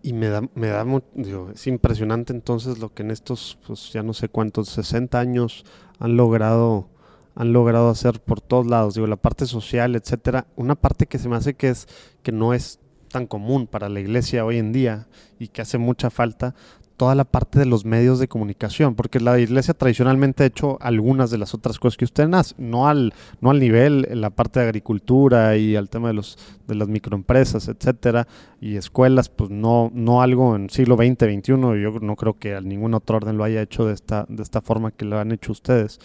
[0.02, 4.04] Y me da, me da digo, es impresionante entonces lo que en estos, pues ya
[4.04, 5.64] no sé cuántos, 60 años
[5.98, 6.90] han logrado,
[7.36, 11.30] han logrado hacer por todos lados, digo, la parte social, etcétera, una parte que se
[11.30, 11.88] me hace que es,
[12.22, 12.82] que no es
[13.14, 15.08] tan común para la iglesia hoy en día
[15.40, 16.54] y que hace mucha falta,
[16.98, 21.32] toda la parte de los medios de comunicación, porque la iglesia tradicionalmente ha hecho algunas
[21.32, 24.60] de las otras cosas que usted hace, no al, no al nivel, en la parte
[24.60, 28.28] de agricultura y al tema de los de las microempresas, etcétera,
[28.62, 31.52] y escuelas, pues no, no algo en siglo XX, XXI,
[31.82, 34.62] yo no creo que a ningún otro orden lo haya hecho de esta, de esta
[34.62, 36.00] forma que lo han hecho ustedes.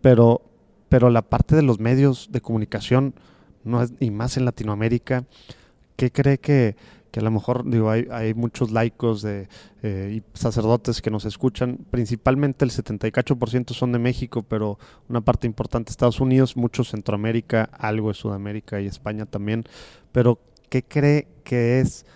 [0.00, 0.42] Pero,
[0.88, 3.14] pero la parte de los medios de comunicación,
[3.64, 5.24] no es, y más en Latinoamérica,
[5.96, 6.76] ¿qué cree que,
[7.10, 9.48] que a lo mejor digo, hay, hay muchos laicos de,
[9.82, 15.46] eh, y sacerdotes que nos escuchan, principalmente el 78% son de México, pero una parte
[15.46, 19.64] importante Estados Unidos, mucho Centroamérica, algo de Sudamérica y España también,
[20.12, 22.06] pero ¿qué cree que es,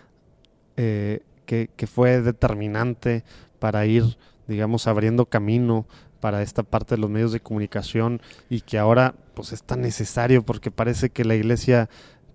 [0.76, 3.24] eh, que, que fue determinante
[3.58, 5.86] para ir, digamos, abriendo camino
[6.24, 10.42] para esta parte de los medios de comunicación y que ahora pues es tan necesario
[10.42, 11.90] porque parece que la iglesia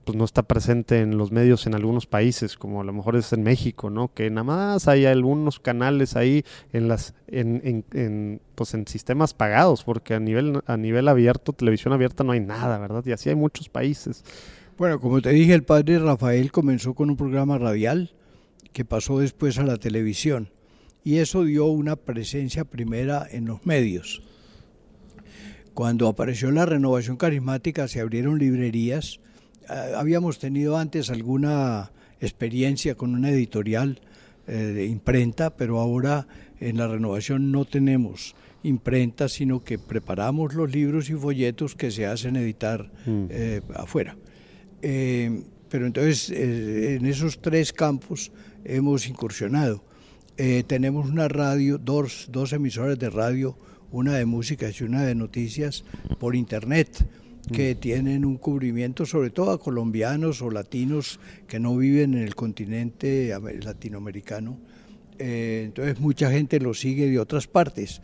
[0.05, 3.31] pues no está presente en los medios en algunos países, como a lo mejor es
[3.33, 4.13] en México, ¿no?
[4.13, 9.33] Que nada más hay algunos canales ahí en las en, en, en, pues en sistemas
[9.33, 13.03] pagados, porque a nivel a nivel abierto, televisión abierta no hay nada, ¿verdad?
[13.05, 14.23] Y así hay muchos países.
[14.77, 18.13] Bueno, como te dije, el padre Rafael comenzó con un programa radial
[18.71, 20.51] que pasó después a la televisión
[21.03, 24.21] y eso dio una presencia primera en los medios.
[25.73, 29.19] Cuando apareció la renovación carismática se abrieron librerías.
[29.69, 33.99] Eh, habíamos tenido antes alguna experiencia con una editorial
[34.47, 36.27] eh, de imprenta, pero ahora
[36.60, 42.05] en la renovación no tenemos imprenta, sino que preparamos los libros y folletos que se
[42.05, 43.25] hacen editar Mm.
[43.29, 44.17] eh, afuera.
[44.82, 48.32] Eh, pero entonces en esos tres campos
[48.65, 49.84] hemos incursionado.
[50.65, 53.55] Tenemos una radio, dos, dos emisoras de radio,
[53.91, 55.84] una de música y una de noticias
[56.19, 57.05] por internet,
[57.51, 62.35] que tienen un cubrimiento sobre todo a colombianos o latinos que no viven en el
[62.35, 64.57] continente ame- latinoamericano.
[65.17, 68.01] Eh, entonces mucha gente lo sigue de otras partes.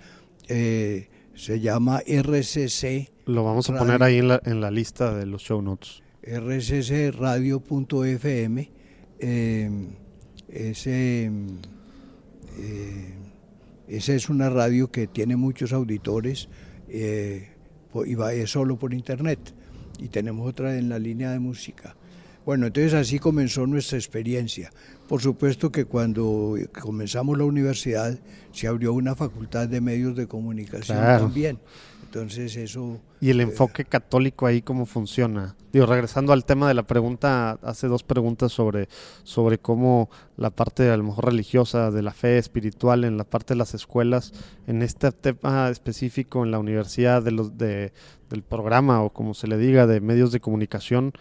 [0.48, 3.86] Eh, se llama RCC, Lo vamos a Radio.
[3.86, 6.02] poner ahí en la, en la lista de los show notes.
[6.24, 8.72] rccradio.fm.
[9.20, 9.70] Eh,
[10.50, 11.32] ese,
[12.60, 13.14] eh,
[13.88, 16.48] esa es una radio que tiene muchos auditores
[16.90, 17.50] eh,
[18.04, 19.40] y va solo por internet.
[20.00, 21.96] Y tenemos otra en la línea de música.
[22.46, 24.72] Bueno, entonces así comenzó nuestra experiencia.
[25.08, 28.20] Por supuesto que cuando comenzamos la universidad
[28.52, 31.26] se abrió una facultad de medios de comunicación Claro.
[31.26, 31.60] también.
[32.16, 35.56] Entonces eso Y el enfoque católico ahí, ¿cómo funciona?
[35.74, 38.88] Digo, regresando al tema de la pregunta, hace dos preguntas sobre,
[39.24, 43.54] sobre cómo la parte a lo mejor religiosa, de la fe espiritual, en la parte
[43.54, 44.32] de las escuelas,
[44.68, 47.92] en este tema específico en la universidad de los, de,
[48.30, 51.12] del programa o como se le diga, de medios de comunicación,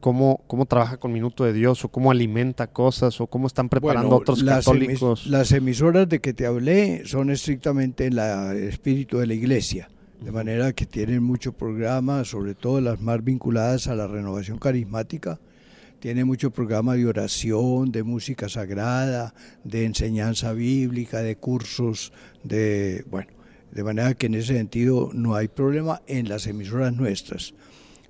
[0.00, 4.08] cómo, cómo trabaja con Minuto de Dios o cómo alimenta cosas o cómo están preparando
[4.08, 5.26] Bueno, otros las católicos.
[5.26, 9.88] emis- las emisoras de que te hablé son estrictamente la- el espíritu de la iglesia,
[10.24, 15.38] de manera que tienen mucho programa, sobre todo las más vinculadas a la renovación carismática.
[16.00, 19.34] Tiene mucho programa de oración, de música sagrada,
[19.64, 23.30] de enseñanza bíblica, de cursos, de bueno,
[23.70, 27.52] de manera que en ese sentido no hay problema en las emisoras nuestras.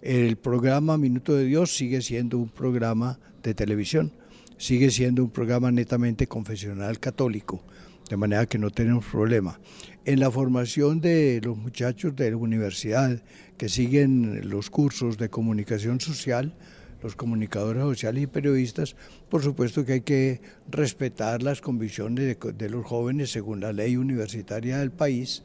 [0.01, 4.13] El programa Minuto de Dios sigue siendo un programa de televisión,
[4.57, 7.65] sigue siendo un programa netamente confesional católico,
[8.09, 9.59] de manera que no tenemos problema.
[10.07, 13.23] En la formación de los muchachos de la universidad
[13.57, 16.55] que siguen los cursos de comunicación social,
[17.03, 18.97] los comunicadores sociales y periodistas,
[19.31, 20.41] por supuesto que hay que
[20.71, 25.43] respetar las convicciones de, de los jóvenes según la ley universitaria del país,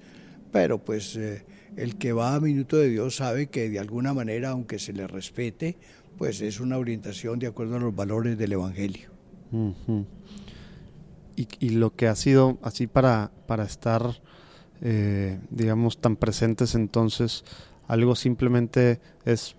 [0.52, 1.46] pero pues eh,
[1.76, 5.08] el que va a Minuto de Dios sabe que de alguna manera, aunque se le
[5.08, 5.78] respete,
[6.18, 9.10] pues es una orientación de acuerdo a los valores del Evangelio.
[11.36, 14.22] Y, y lo que ha sido así para, para estar,
[14.82, 17.44] eh, digamos, tan presentes entonces,
[17.88, 19.56] algo simplemente es,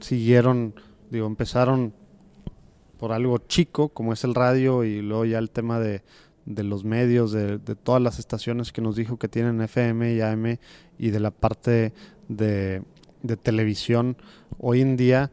[0.00, 0.74] siguieron,
[1.10, 1.92] digo, empezaron
[2.98, 6.02] por algo chico como es el radio y luego ya el tema de,
[6.46, 10.20] de los medios, de, de, todas las estaciones que nos dijo que tienen FM y
[10.20, 10.58] AM
[10.98, 11.92] y de la parte
[12.28, 12.82] de,
[13.22, 14.16] de televisión,
[14.58, 15.30] hoy en día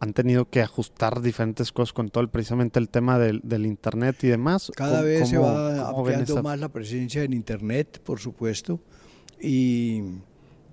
[0.00, 4.16] han tenido que ajustar diferentes cosas con todo el, precisamente el tema del, del internet
[4.24, 4.72] y demás.
[4.74, 8.80] Cada vez se va ampliando más la presencia en internet, por supuesto,
[9.38, 10.02] y,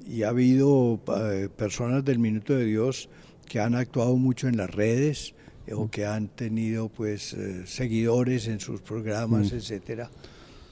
[0.07, 3.09] y ha habido eh, personas del Minuto de Dios
[3.45, 5.33] que han actuado mucho en las redes
[5.67, 10.09] eh, o que han tenido pues eh, seguidores en sus programas, etcétera.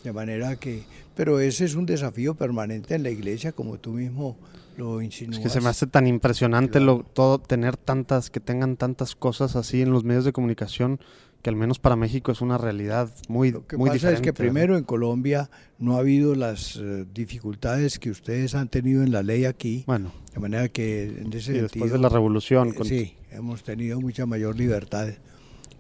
[0.01, 0.84] De manera que,
[1.14, 4.38] pero ese es un desafío permanente en la iglesia, como tú mismo
[4.78, 5.38] lo insinúas.
[5.38, 9.55] Es que se me hace tan impresionante lo, todo tener tantas, que tengan tantas cosas
[9.55, 10.99] así en los medios de comunicación
[11.41, 14.15] que al menos para México es una realidad muy Lo que muy pasa diferente.
[14.15, 19.03] es que primero en Colombia no ha habido las eh, dificultades que ustedes han tenido
[19.03, 22.09] en la ley aquí, Bueno, de manera que en ese y sentido después de la
[22.09, 22.69] revolución.
[22.69, 25.09] eh, con- sí, hemos tenido mucha mayor libertad.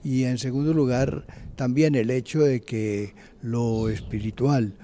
[0.03, 1.25] Y en segundo lugar,
[1.55, 4.75] también el hecho de que lo espiritual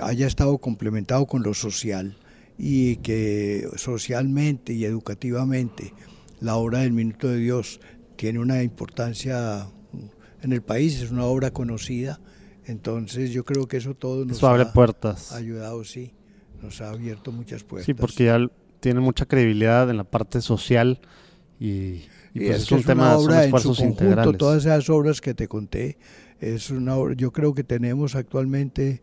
[0.00, 2.16] haya estado complementado con lo social
[2.62, 5.94] y que socialmente y educativamente
[6.40, 7.80] la obra del Minuto de Dios
[8.16, 9.66] tiene una importancia
[10.42, 12.20] en el país, es una obra conocida.
[12.66, 15.32] Entonces yo creo que eso todo nos Eso abre ha puertas.
[15.32, 16.12] ayudado, sí,
[16.62, 17.86] nos ha abierto muchas puertas.
[17.86, 18.38] Sí, porque ya
[18.80, 21.00] tiene mucha credibilidad en la parte social
[21.58, 22.02] y, y,
[22.34, 24.36] Y pues es es un tema, son obra en su esfuerzos conjunto, integrales.
[24.38, 25.96] todas esas obras que te conté,
[26.40, 29.00] es una obra- yo creo que tenemos actualmente,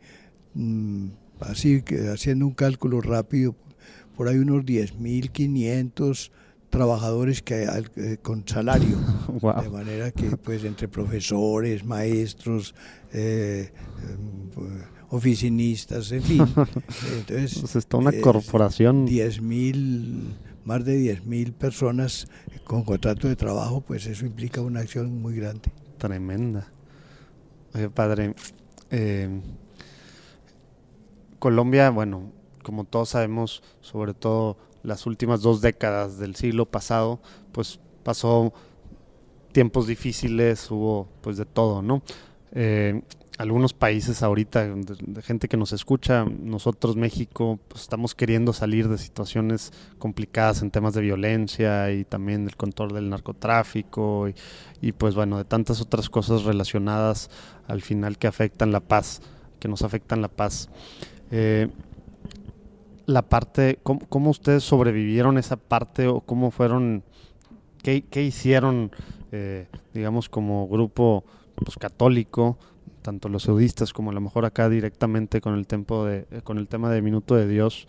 [0.54, 1.08] mm,
[1.40, 3.56] así que haciendo un cálculo rápido,
[4.16, 6.32] por ahí unos 10.500
[6.70, 8.98] trabajadores que al- eh, con salario,
[9.62, 12.74] de manera que pues entre profesores, maestros,
[13.14, 13.72] eh,
[14.04, 14.50] em,
[15.10, 16.46] oficinistas, en fin,
[17.18, 20.36] entonces Pues está una eh, corporación 10 mil,
[20.66, 22.28] más de 10 mil personas
[22.66, 25.72] con contrato de trabajo, pues eso implica una acción muy grande.
[25.98, 26.68] tremenda.
[27.74, 28.34] Oye, padre,
[28.92, 29.30] eh,
[31.40, 32.32] Colombia, bueno,
[32.64, 37.20] como todos sabemos, sobre todo las últimas dos décadas del siglo pasado,
[37.52, 38.54] pues pasó
[39.52, 42.02] tiempos difíciles, hubo pues de todo, ¿no?
[42.54, 43.02] Eh,
[43.38, 48.98] algunos países ahorita, de, gente que nos escucha, nosotros México, pues estamos queriendo salir de
[48.98, 54.36] situaciones complicadas en temas de violencia y también del control del narcotráfico y,
[54.82, 57.30] y pues bueno, de tantas otras cosas relacionadas
[57.68, 59.22] al final que afectan la paz,
[59.60, 60.70] que nos afectan la paz.
[61.32, 61.68] Eh,
[63.06, 67.04] la parte, ¿cómo, cómo ustedes sobrevivieron esa parte o cómo fueron,
[67.82, 68.92] qué, qué hicieron,
[69.32, 71.24] eh, digamos, como grupo
[71.56, 72.58] pues, católico,
[73.02, 76.58] tanto los eudistas como a lo mejor acá directamente con el, tempo de, eh, con
[76.58, 77.88] el tema de Minuto de Dios,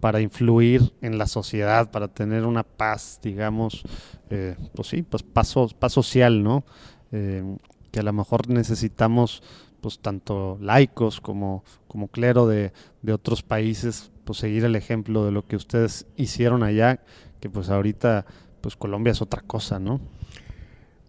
[0.00, 3.82] para influir en la sociedad, para tener una paz, digamos,
[4.28, 6.64] pues sí, pues paz, paz social, ¿no?
[7.10, 9.42] Que a lo mejor necesitamos,
[9.86, 12.72] pues tanto laicos como, como clero de,
[13.02, 17.04] de otros países, pues seguir el ejemplo de lo que ustedes hicieron allá,
[17.38, 18.26] que pues ahorita,
[18.60, 20.00] pues Colombia es otra cosa, ¿no?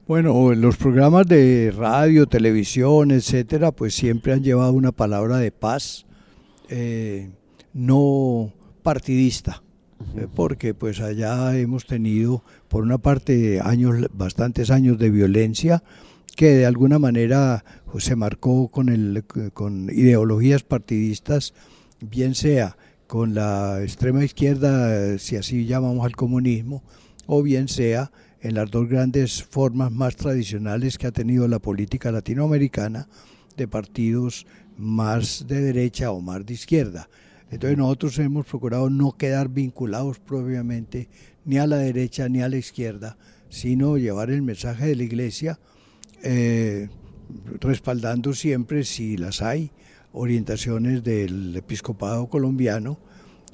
[0.08, 6.06] Bueno, los programas de radio, televisión, etcétera, pues siempre han llevado una palabra de paz,
[6.70, 7.32] eh,
[7.74, 8.54] no
[8.84, 9.64] partidista,
[10.16, 15.82] eh, porque pues allá hemos tenido, por una parte, años, bastantes años de violencia
[16.38, 17.66] que de alguna manera
[17.98, 19.24] se marcó con, el,
[19.56, 21.56] con ideologías partidistas,
[22.00, 22.78] bien sea
[23.08, 26.84] con la extrema izquierda, si así llamamos al comunismo,
[27.26, 32.12] o bien sea en las dos grandes formas más tradicionales que ha tenido la política
[32.12, 33.08] latinoamericana
[33.58, 34.46] de partidos
[34.78, 37.10] más de derecha o más de izquierda.
[37.50, 41.10] Entonces nosotros hemos procurado no quedar vinculados propiamente
[41.46, 43.18] ni a la derecha ni a la izquierda,
[43.50, 45.60] sino llevar el mensaje de la iglesia
[46.24, 46.90] eh,
[47.60, 49.72] respaldando siempre, si las hay,
[50.14, 53.00] orientaciones del episcopado colombiano.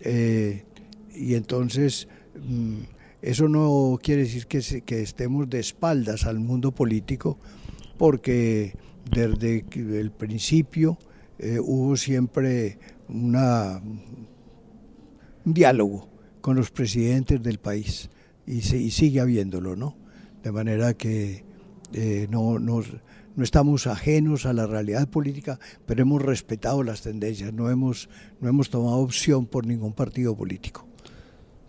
[0.01, 0.65] Eh,
[1.13, 2.79] y entonces mm,
[3.21, 7.37] eso no quiere decir que, estemos de espaldas al mundo político,
[7.97, 8.75] porque
[9.11, 9.65] desde
[9.99, 10.97] el principio
[11.39, 13.35] eh, hubo siempre un
[15.45, 16.09] diálogo
[16.41, 18.09] con los presidentes del país
[18.45, 19.97] y, y sigue habiéndolo, ¿no?
[20.41, 21.42] De manera que
[21.93, 22.81] eh, no, no,
[23.37, 28.69] estamos ajenos a la realidad política, pero hemos respetado las tendencias, no hemos, no hemos
[28.69, 30.87] tomado opción por ningún partido político.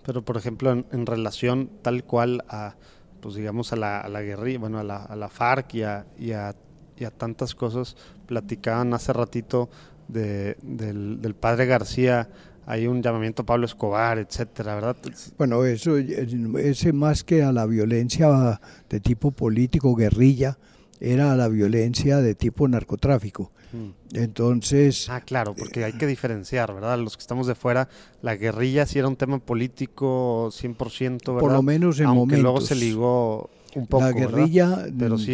[0.04, 2.76] Pero, por ejemplo, en, en relación tal cual a,
[3.24, 6.06] pues digamos, a la, a la guerrilla, bueno, a la, a la FARC y a,
[6.18, 6.54] y, a,
[6.96, 7.96] y a, tantas cosas,
[8.26, 9.70] platicaban hace ratito
[10.08, 12.28] de, del, del, padre García
[12.66, 14.96] hay un llamamiento a Pablo Escobar, etcétera, ¿verdad?
[15.38, 20.58] Bueno, eso, ese más que a la violencia de tipo político, guerrilla,
[21.00, 23.50] era a la violencia de tipo narcotráfico.
[23.72, 24.16] Mm.
[24.16, 25.08] Entonces...
[25.10, 26.98] Ah, claro, porque hay que diferenciar, ¿verdad?
[26.98, 27.88] Los que estamos de fuera,
[28.22, 31.40] la guerrilla sí era un tema político 100%, ¿verdad?
[31.40, 34.86] Por lo menos en Aunque luego se ligó un poco, La guerrilla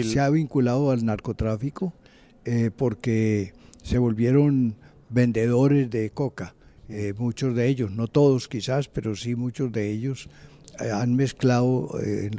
[0.02, 1.92] se ha vinculado al narcotráfico
[2.44, 3.52] eh, porque
[3.82, 4.74] se volvieron
[5.10, 6.54] vendedores de coca.
[6.90, 10.28] Eh, muchos de ellos, no todos quizás, pero sí muchos de ellos
[10.80, 11.90] eh, han mezclado,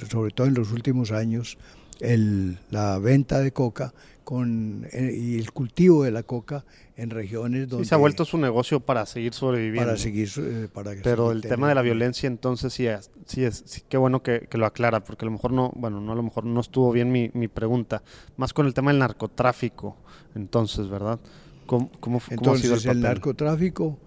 [0.10, 1.58] sobre todo en los últimos años,
[1.99, 3.93] el, la venta de coca
[4.24, 7.86] con, y el cultivo de la coca en regiones donde...
[7.86, 9.88] se ha vuelto su negocio para seguir sobreviviendo.
[9.88, 10.30] Para seguir...
[10.74, 14.47] para Pero el tema de la violencia entonces sí es, sí es qué bueno que,
[14.54, 17.12] lo aclara, porque a lo mejor no, bueno, no a lo mejor no estuvo bien
[17.12, 18.04] mi, mi pregunta,
[18.38, 19.97] más con el tema del narcotráfico,
[20.36, 21.20] entonces, ¿verdad?
[21.66, 23.97] ¿Cómo, cómo, entonces, ha sido el, narcotráfico,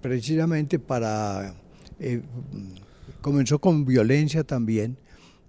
[0.00, 1.54] precisamente para...
[2.00, 2.22] Eh,
[3.20, 4.98] comenzó con violencia también,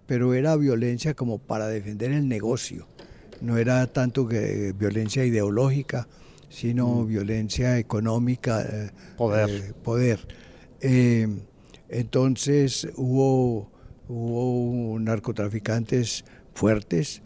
[0.06, 2.88] pero era violencia como para defender el negocio.
[3.42, 6.08] No era tanto que violencia ideológica,
[6.50, 7.08] sino mm.
[7.08, 8.62] violencia económica.
[8.62, 9.50] Eh, poder.
[9.50, 10.28] Eh, poder.
[10.82, 11.28] Eh,
[11.90, 13.70] entonces hubo,
[14.08, 16.24] hubo narcotraficantes
[16.54, 17.22] fuertes,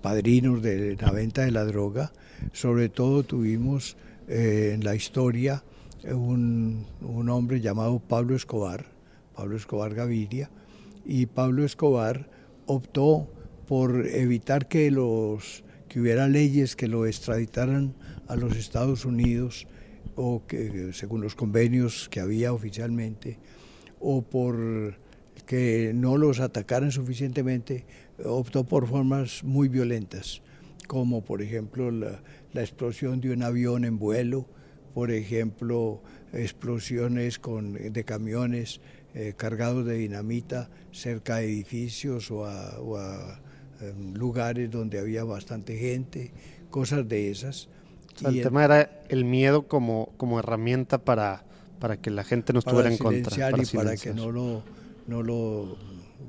[0.00, 2.12] padrinos de la venta de la droga.
[2.52, 3.96] Sobre todo tuvimos
[4.26, 5.62] en la historia
[6.12, 8.86] un, un hombre llamado Pablo Escobar,
[9.34, 10.50] Pablo Escobar Gaviria,
[11.04, 12.28] y Pablo Escobar
[12.66, 13.28] optó
[13.66, 17.94] por evitar que los que hubiera leyes que lo extraditaran
[18.26, 19.66] a los Estados Unidos
[20.16, 23.38] o que según los convenios que había oficialmente
[24.00, 24.96] o por
[25.46, 27.84] que no los atacaran suficientemente,
[28.24, 30.40] optó por formas muy violentas,
[30.86, 34.46] como por ejemplo la, la explosión de un avión en vuelo,
[34.94, 36.00] por ejemplo
[36.32, 38.80] explosiones con, de camiones
[39.14, 43.40] eh, cargados de dinamita cerca de edificios o a,
[43.80, 46.32] em, lugares donde había bastante gente,
[46.70, 47.68] cosas de esas.
[48.24, 51.44] el tema era el miedo como, como herramienta para,
[51.78, 53.50] para que la gente no estuviera en contra.
[53.50, 54.62] Para y para que no lo,
[55.06, 55.76] no lo,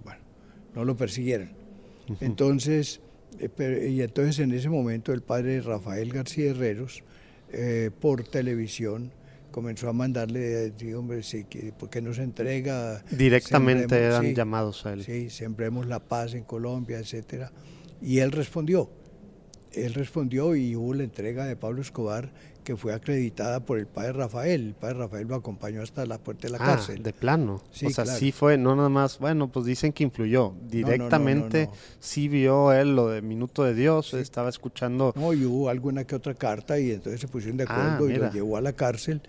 [0.04, 0.22] bueno,
[0.76, 1.54] no lo persiguieran.
[2.20, 3.02] Entonces,
[3.40, 7.04] eh, y entonces en ese momento el padre Rafael García Herreros,
[7.52, 9.12] eh, por televisión,
[9.52, 11.46] comenzó a mandarle, hombre, sí,
[11.78, 13.04] ¿por qué no se entrega?
[13.12, 15.04] Directamente eran llamados a él.
[15.04, 17.52] Sí, sembremos la paz en Colombia, etcétera.
[18.02, 18.90] Y él respondió,
[19.72, 22.32] él respondió y hubo la entrega de Pablo Escobar
[22.66, 24.62] que fue acreditada por el padre Rafael.
[24.68, 27.02] El padre Rafael lo acompañó hasta la puerta de la ah, cárcel.
[27.02, 27.62] De plano.
[27.72, 30.54] Sí, o sea, sí fue, no nada más, bueno, pues dicen que influyó.
[30.68, 35.14] Directamente sí vio él lo de Minuto de Dios, estaba escuchando.
[35.16, 38.18] No, y hubo alguna que otra carta y entonces se pusieron de ah, acuerdo y
[38.18, 39.22] lo llevó a la cárcel.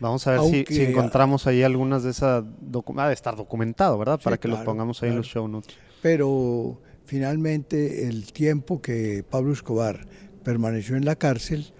[0.00, 2.44] Vamos a ver si, encontramos ahí algunas de esas.
[2.44, 4.20] Ah, de estar documentado, ¿verdad?
[4.22, 5.76] Para que lo pongamos ahí en los show notes.
[6.02, 10.08] Pero finalmente, el tiempo que Pablo Escobar
[10.42, 11.72] permaneció en la cárcel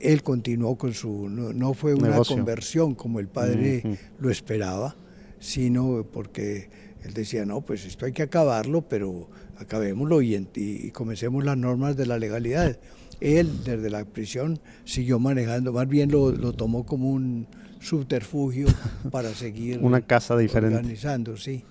[0.00, 3.82] él continuó con su, no, fue una conversión como el padre
[4.18, 4.96] lo esperaba,
[5.38, 6.70] sino porque
[7.04, 11.96] él decía, no, pues esto hay que acabarlo, pero acabémoslo y, y, comencemos las normas
[11.96, 12.78] de la legalidad.
[13.20, 17.46] Él desde la prisión siguió manejando, más bien lo, tomó como un
[17.80, 18.66] subterfugio
[19.10, 20.76] para seguir una casa diferente.
[20.76, 21.64] organizando, sí.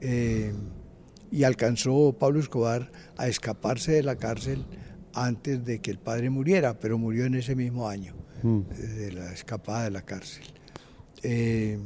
[0.00, 0.52] Eh,
[1.30, 4.64] y alcanzó Pablo Escobar a escaparse de la cárcel
[5.24, 8.60] antes de que el padre muriera, pero murió en ese mismo año, mm.
[8.68, 10.44] de la escapada de la cárcel.
[11.22, 11.78] Eh,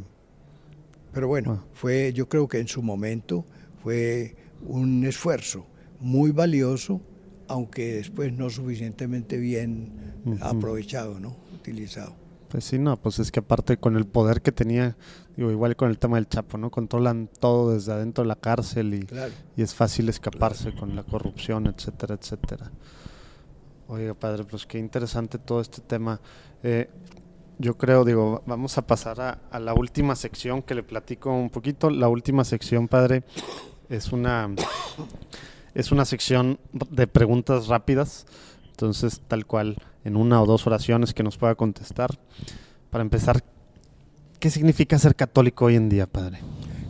[1.13, 1.67] pero bueno, ah.
[1.73, 3.45] fue, yo creo que en su momento
[3.83, 5.67] fue un esfuerzo
[6.01, 7.01] muy valioso,
[7.49, 9.93] aunque después no suficientemente bien
[10.41, 11.37] aprovechado, ¿no?
[11.55, 12.15] Utilizado.
[12.49, 14.97] Pues sí, no, pues es que aparte con el poder que tenía,
[15.37, 16.71] digo, igual con el tema del Chapo, ¿no?
[16.71, 19.07] Controlan todo desde adentro de la cárcel y,
[19.57, 22.71] y es fácil escaparse con la corrupción, etcétera, etcétera.
[23.89, 26.21] Oiga, padre, pues qué interesante todo este tema.
[26.63, 26.89] Eh,
[27.59, 31.91] yo creo, digo, vamos a pasar a, la última sección que le platico un poquito.
[31.91, 33.25] La última sección, padre,
[33.89, 34.51] es una,
[35.75, 38.27] es una sección de preguntas rápidas.
[38.71, 42.19] Entonces, tal cual, en una o dos oraciones que nos pueda contestar.
[42.91, 43.45] Para empezar,
[44.41, 46.41] ¿qué significa ser católico hoy en día, padre?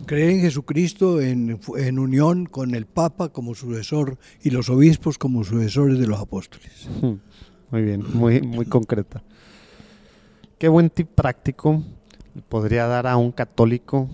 [0.07, 1.59] Creer en Jesucristo en,
[1.99, 6.89] unión con el Papa como sucesor y los obispos como sucesores de los apóstoles.
[7.01, 7.15] Hmm,
[7.71, 9.23] muy bien, muy, muy concreta.
[10.59, 11.83] ¿Qué buen tip práctico
[12.49, 14.09] podría dar a un católico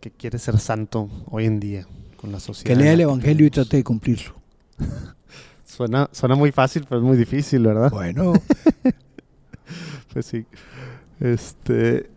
[0.00, 2.76] que quiere ser santo hoy en día con la sociedad?
[2.76, 4.34] Que lea el Evangelio y trate de cumplirlo.
[5.64, 7.90] suena, suena muy fácil, pero es muy difícil, ¿verdad?
[7.90, 8.32] Bueno.
[10.12, 10.46] pues sí.
[11.20, 12.10] Este,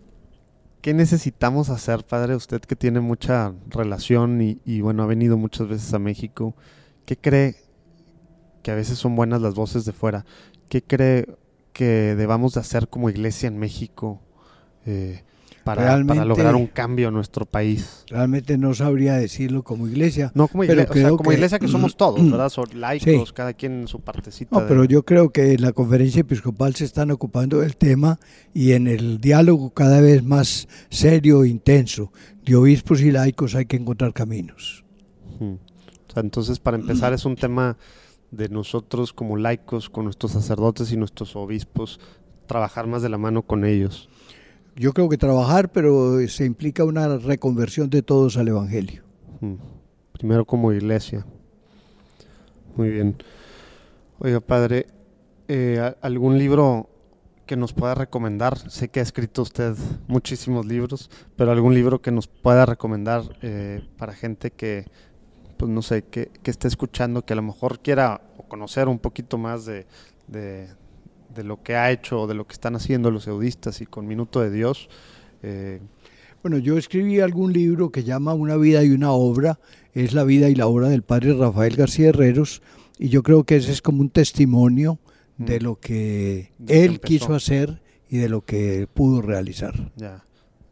[0.87, 2.33] ¿qué necesitamos hacer, padre?
[2.33, 6.55] Usted que tiene mucha relación y, bueno, ha venido muchas veces a México,
[7.05, 7.57] ¿qué cree
[8.63, 10.25] que a veces son buenas las voces de fuera?
[10.69, 11.27] ¿Qué cree
[11.73, 14.21] que debamos de hacer como iglesia en México
[14.85, 15.25] eh,
[15.75, 18.05] para, para, lograr un cambio en nuestro país?
[18.07, 20.31] Realmente no sabría decirlo como iglesia.
[20.33, 22.49] No como, igle o sea, como que, iglesia que somos todos, ¿verdad?
[22.49, 23.33] Son laicos, sí.
[23.33, 24.55] cada quien en su partecita.
[24.55, 24.67] No, de...
[24.67, 28.17] pero yo creo que en la conferencia episcopal se están ocupando del tema
[28.53, 32.13] y en el diálogo cada vez más serio e intenso
[32.45, 34.85] de obispos y laicos hay que encontrar caminos.
[35.39, 35.55] Hmm.
[36.07, 37.77] O sea, entonces, para empezar, es un tema
[38.31, 41.99] de nosotros como laicos, con nuestros sacerdotes y nuestros obispos,
[42.45, 44.09] trabajar más de la mano con ellos.
[44.79, 49.03] Yo creo que trabajar, pero se implica una reconversión de todos al Evangelio.
[50.11, 51.25] Primero como iglesia.
[52.75, 53.15] Muy bien.
[54.19, 54.85] Oiga, padre,
[55.47, 56.89] eh, ¿algún libro
[57.47, 58.69] que nos pueda recomendar?
[58.69, 59.75] Sé que ha escrito usted
[60.07, 64.85] muchísimos libros, pero algún libro que nos pueda recomendar eh, para gente que,
[65.57, 69.39] pues no sé, que, que, esté escuchando, que a lo mejor quiera conocer un poquito
[69.39, 69.87] más de,
[71.37, 74.07] de, lo que ha hecho o de lo que están haciendo los eudistas y con
[74.07, 74.89] Minuto de Dios.
[75.43, 75.79] Eh,
[76.41, 79.59] bueno, yo escribí algún libro que llama Una vida y una obra,
[79.93, 82.61] es la vida y la obra del padre Rafael García Herreros,
[82.99, 84.99] y yo creo que ese es como un testimonio
[85.37, 85.45] mm.
[85.45, 89.91] de lo que él que quiso hacer y de lo que pudo realizar.
[89.95, 90.23] Ya.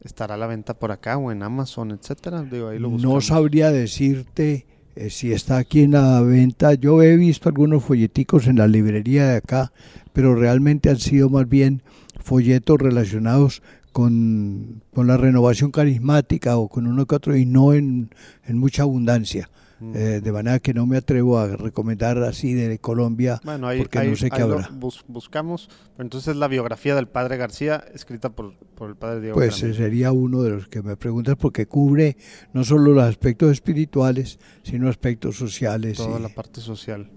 [0.01, 2.43] ¿Estará a la venta por acá o en Amazon, etcétera?
[2.43, 6.75] Digo, ahí lo no sabría decirte eh, si está aquí en la venta.
[6.75, 9.73] Yo he visto algunos folleticos en la librería de acá,
[10.15, 11.83] pero realmente han sido más bien
[12.23, 13.61] folletos relacionados
[13.91, 18.09] con, con la renovación carismática o con uno que otro y no en,
[18.45, 19.49] en mucha abundancia.
[19.93, 23.99] Eh, de manera que no me atrevo a recomendar así de Colombia bueno, ahí, porque
[23.99, 24.69] ahí, no sé qué habrá.
[24.71, 29.35] Bus, buscamos, pero entonces la biografía del padre García escrita por, por el padre Diego.
[29.35, 29.77] Pues Grande.
[29.77, 32.15] sería uno de los que me preguntas porque cubre
[32.53, 35.97] no solo los aspectos espirituales, sino aspectos sociales.
[35.97, 36.23] Toda y...
[36.23, 37.11] la parte social.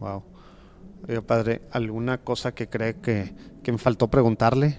[0.00, 0.24] Wow.
[1.06, 4.78] Oiga, padre, ¿alguna cosa que cree que, que me faltó preguntarle?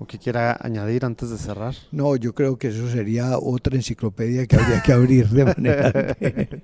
[0.00, 1.74] ¿O que quiera añadir antes de cerrar?
[1.90, 6.62] No, yo creo que eso sería otra enciclopedia que habría que abrir de manera que...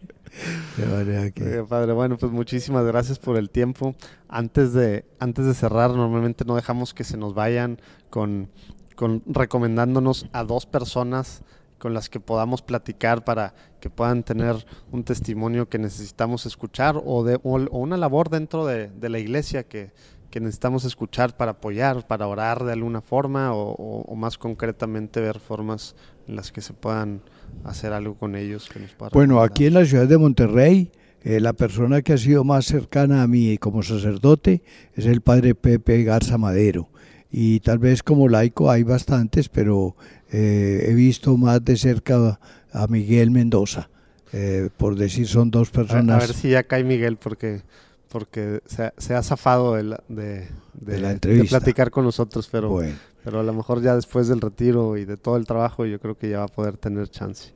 [0.77, 1.43] De manera que...
[1.43, 3.97] Oye, padre, bueno, pues muchísimas gracias por el tiempo.
[4.29, 8.51] Antes de, antes de cerrar, normalmente no dejamos que se nos vayan con,
[8.95, 11.43] con recomendándonos a dos personas
[11.79, 17.25] con las que podamos platicar para que puedan tener un testimonio que necesitamos escuchar o,
[17.25, 19.93] de, o, o una labor dentro de, de la iglesia que,
[20.35, 25.39] que necesitamos escuchar para apoyar, para orar de alguna forma o, o, más concretamente ver
[25.39, 25.95] formas
[26.27, 27.21] en las que se puedan
[27.63, 28.69] hacer algo con ellos.
[28.69, 30.91] Que nos bueno, aquí en la ciudad de Monterrey,
[31.23, 34.65] eh, la persona que ha sido más cercana a mí como sacerdote
[34.95, 36.89] es el padre Pepe Garza Madero.
[37.31, 39.95] Y tal vez como laico hay bastantes, pero
[40.37, 42.41] eh, he visto más de cerca
[42.73, 43.89] a, Miguel Mendoza.
[44.33, 46.17] Eh, por decir, son dos personas.
[46.17, 47.63] A, ver si ya cae Miguel, porque
[48.09, 51.57] porque se, se, ha zafado de la, de, de, de la entrevista.
[51.57, 52.97] de platicar con nosotros, pero, bueno.
[53.25, 56.17] pero a lo mejor ya después del retiro y de todo el trabajo, yo creo
[56.17, 57.53] que ya va a poder tener chance.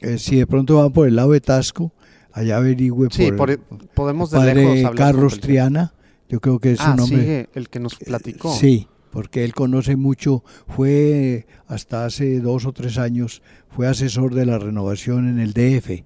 [0.00, 1.92] Eh, si de pronto van por el lado de Tasco,
[2.32, 3.58] allá averigüe sí, por,
[3.94, 5.92] podemos de padre lejos Carlos Triana,
[6.28, 7.42] yo creo que es ah, un hombre.
[7.42, 8.52] Sí, el que nos platicó.
[8.52, 14.34] Eh, sí, porque él conoce mucho, fue hasta hace dos o tres años, fue asesor
[14.34, 16.02] de la renovación en el DF,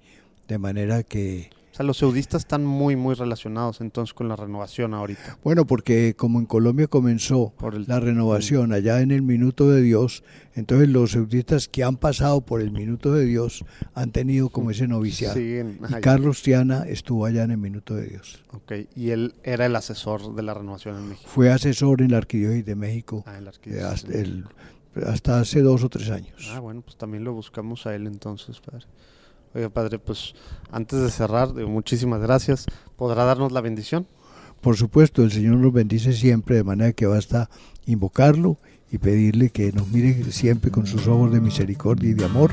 [0.49, 4.95] de manera que o sea, los eudistas están muy, muy relacionados entonces con la renovación
[4.95, 5.37] ahorita.
[5.45, 7.85] Bueno, porque como en Colombia comenzó el...
[7.87, 10.25] la renovación allá en el Minuto de Dios,
[10.55, 13.63] entonces los eudistas que han pasado por el Minuto de Dios
[13.93, 15.35] han tenido como ese noviciado.
[15.35, 18.43] Sí, y Carlos Tiana estuvo allá en el Minuto de Dios.
[18.55, 21.29] Ok, y él era el asesor de la renovación en México.
[21.29, 24.47] Fue asesor en la Arquidiócesis de México ah, el eh, hasta, el,
[25.07, 26.51] hasta hace dos o tres años.
[26.55, 28.87] Ah, bueno, pues también lo buscamos a él entonces, padre.
[29.57, 30.35] Oiga, padre, pues
[30.71, 32.67] antes de cerrar, muchísimas gracias.
[32.95, 34.07] ¿Podrá darnos la bendición?
[34.61, 37.49] Por supuesto, el Señor nos bendice siempre, de manera que basta
[37.87, 38.59] invocarlo
[38.93, 42.53] y pedirle que nos mire siempre con sus ojos de misericordia y de amor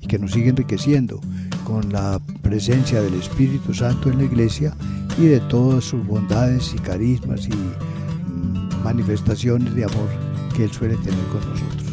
[0.00, 1.20] y que nos siga enriqueciendo
[1.62, 4.74] con la presencia del Espíritu Santo en la iglesia
[5.18, 10.08] y de todas sus bondades y carismas y mmm, manifestaciones de amor
[10.56, 11.89] que Él suele tener con nosotros.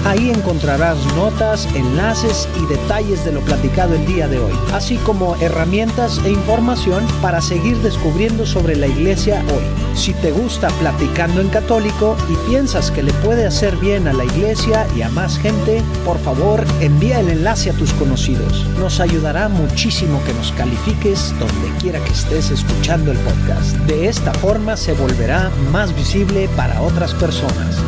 [0.07, 5.35] Ahí encontrarás notas, enlaces y detalles de lo platicado el día de hoy, así como
[5.35, 9.97] herramientas e información para seguir descubriendo sobre la iglesia hoy.
[9.97, 14.23] Si te gusta Platicando en Católico y piensas que le puede hacer bien a la
[14.23, 18.65] iglesia y a más gente, por favor envía el enlace a tus conocidos.
[18.79, 23.75] Nos ayudará muchísimo que nos califiques donde quiera que estés escuchando el podcast.
[23.87, 27.83] De esta forma se volverá más visible para otras personas.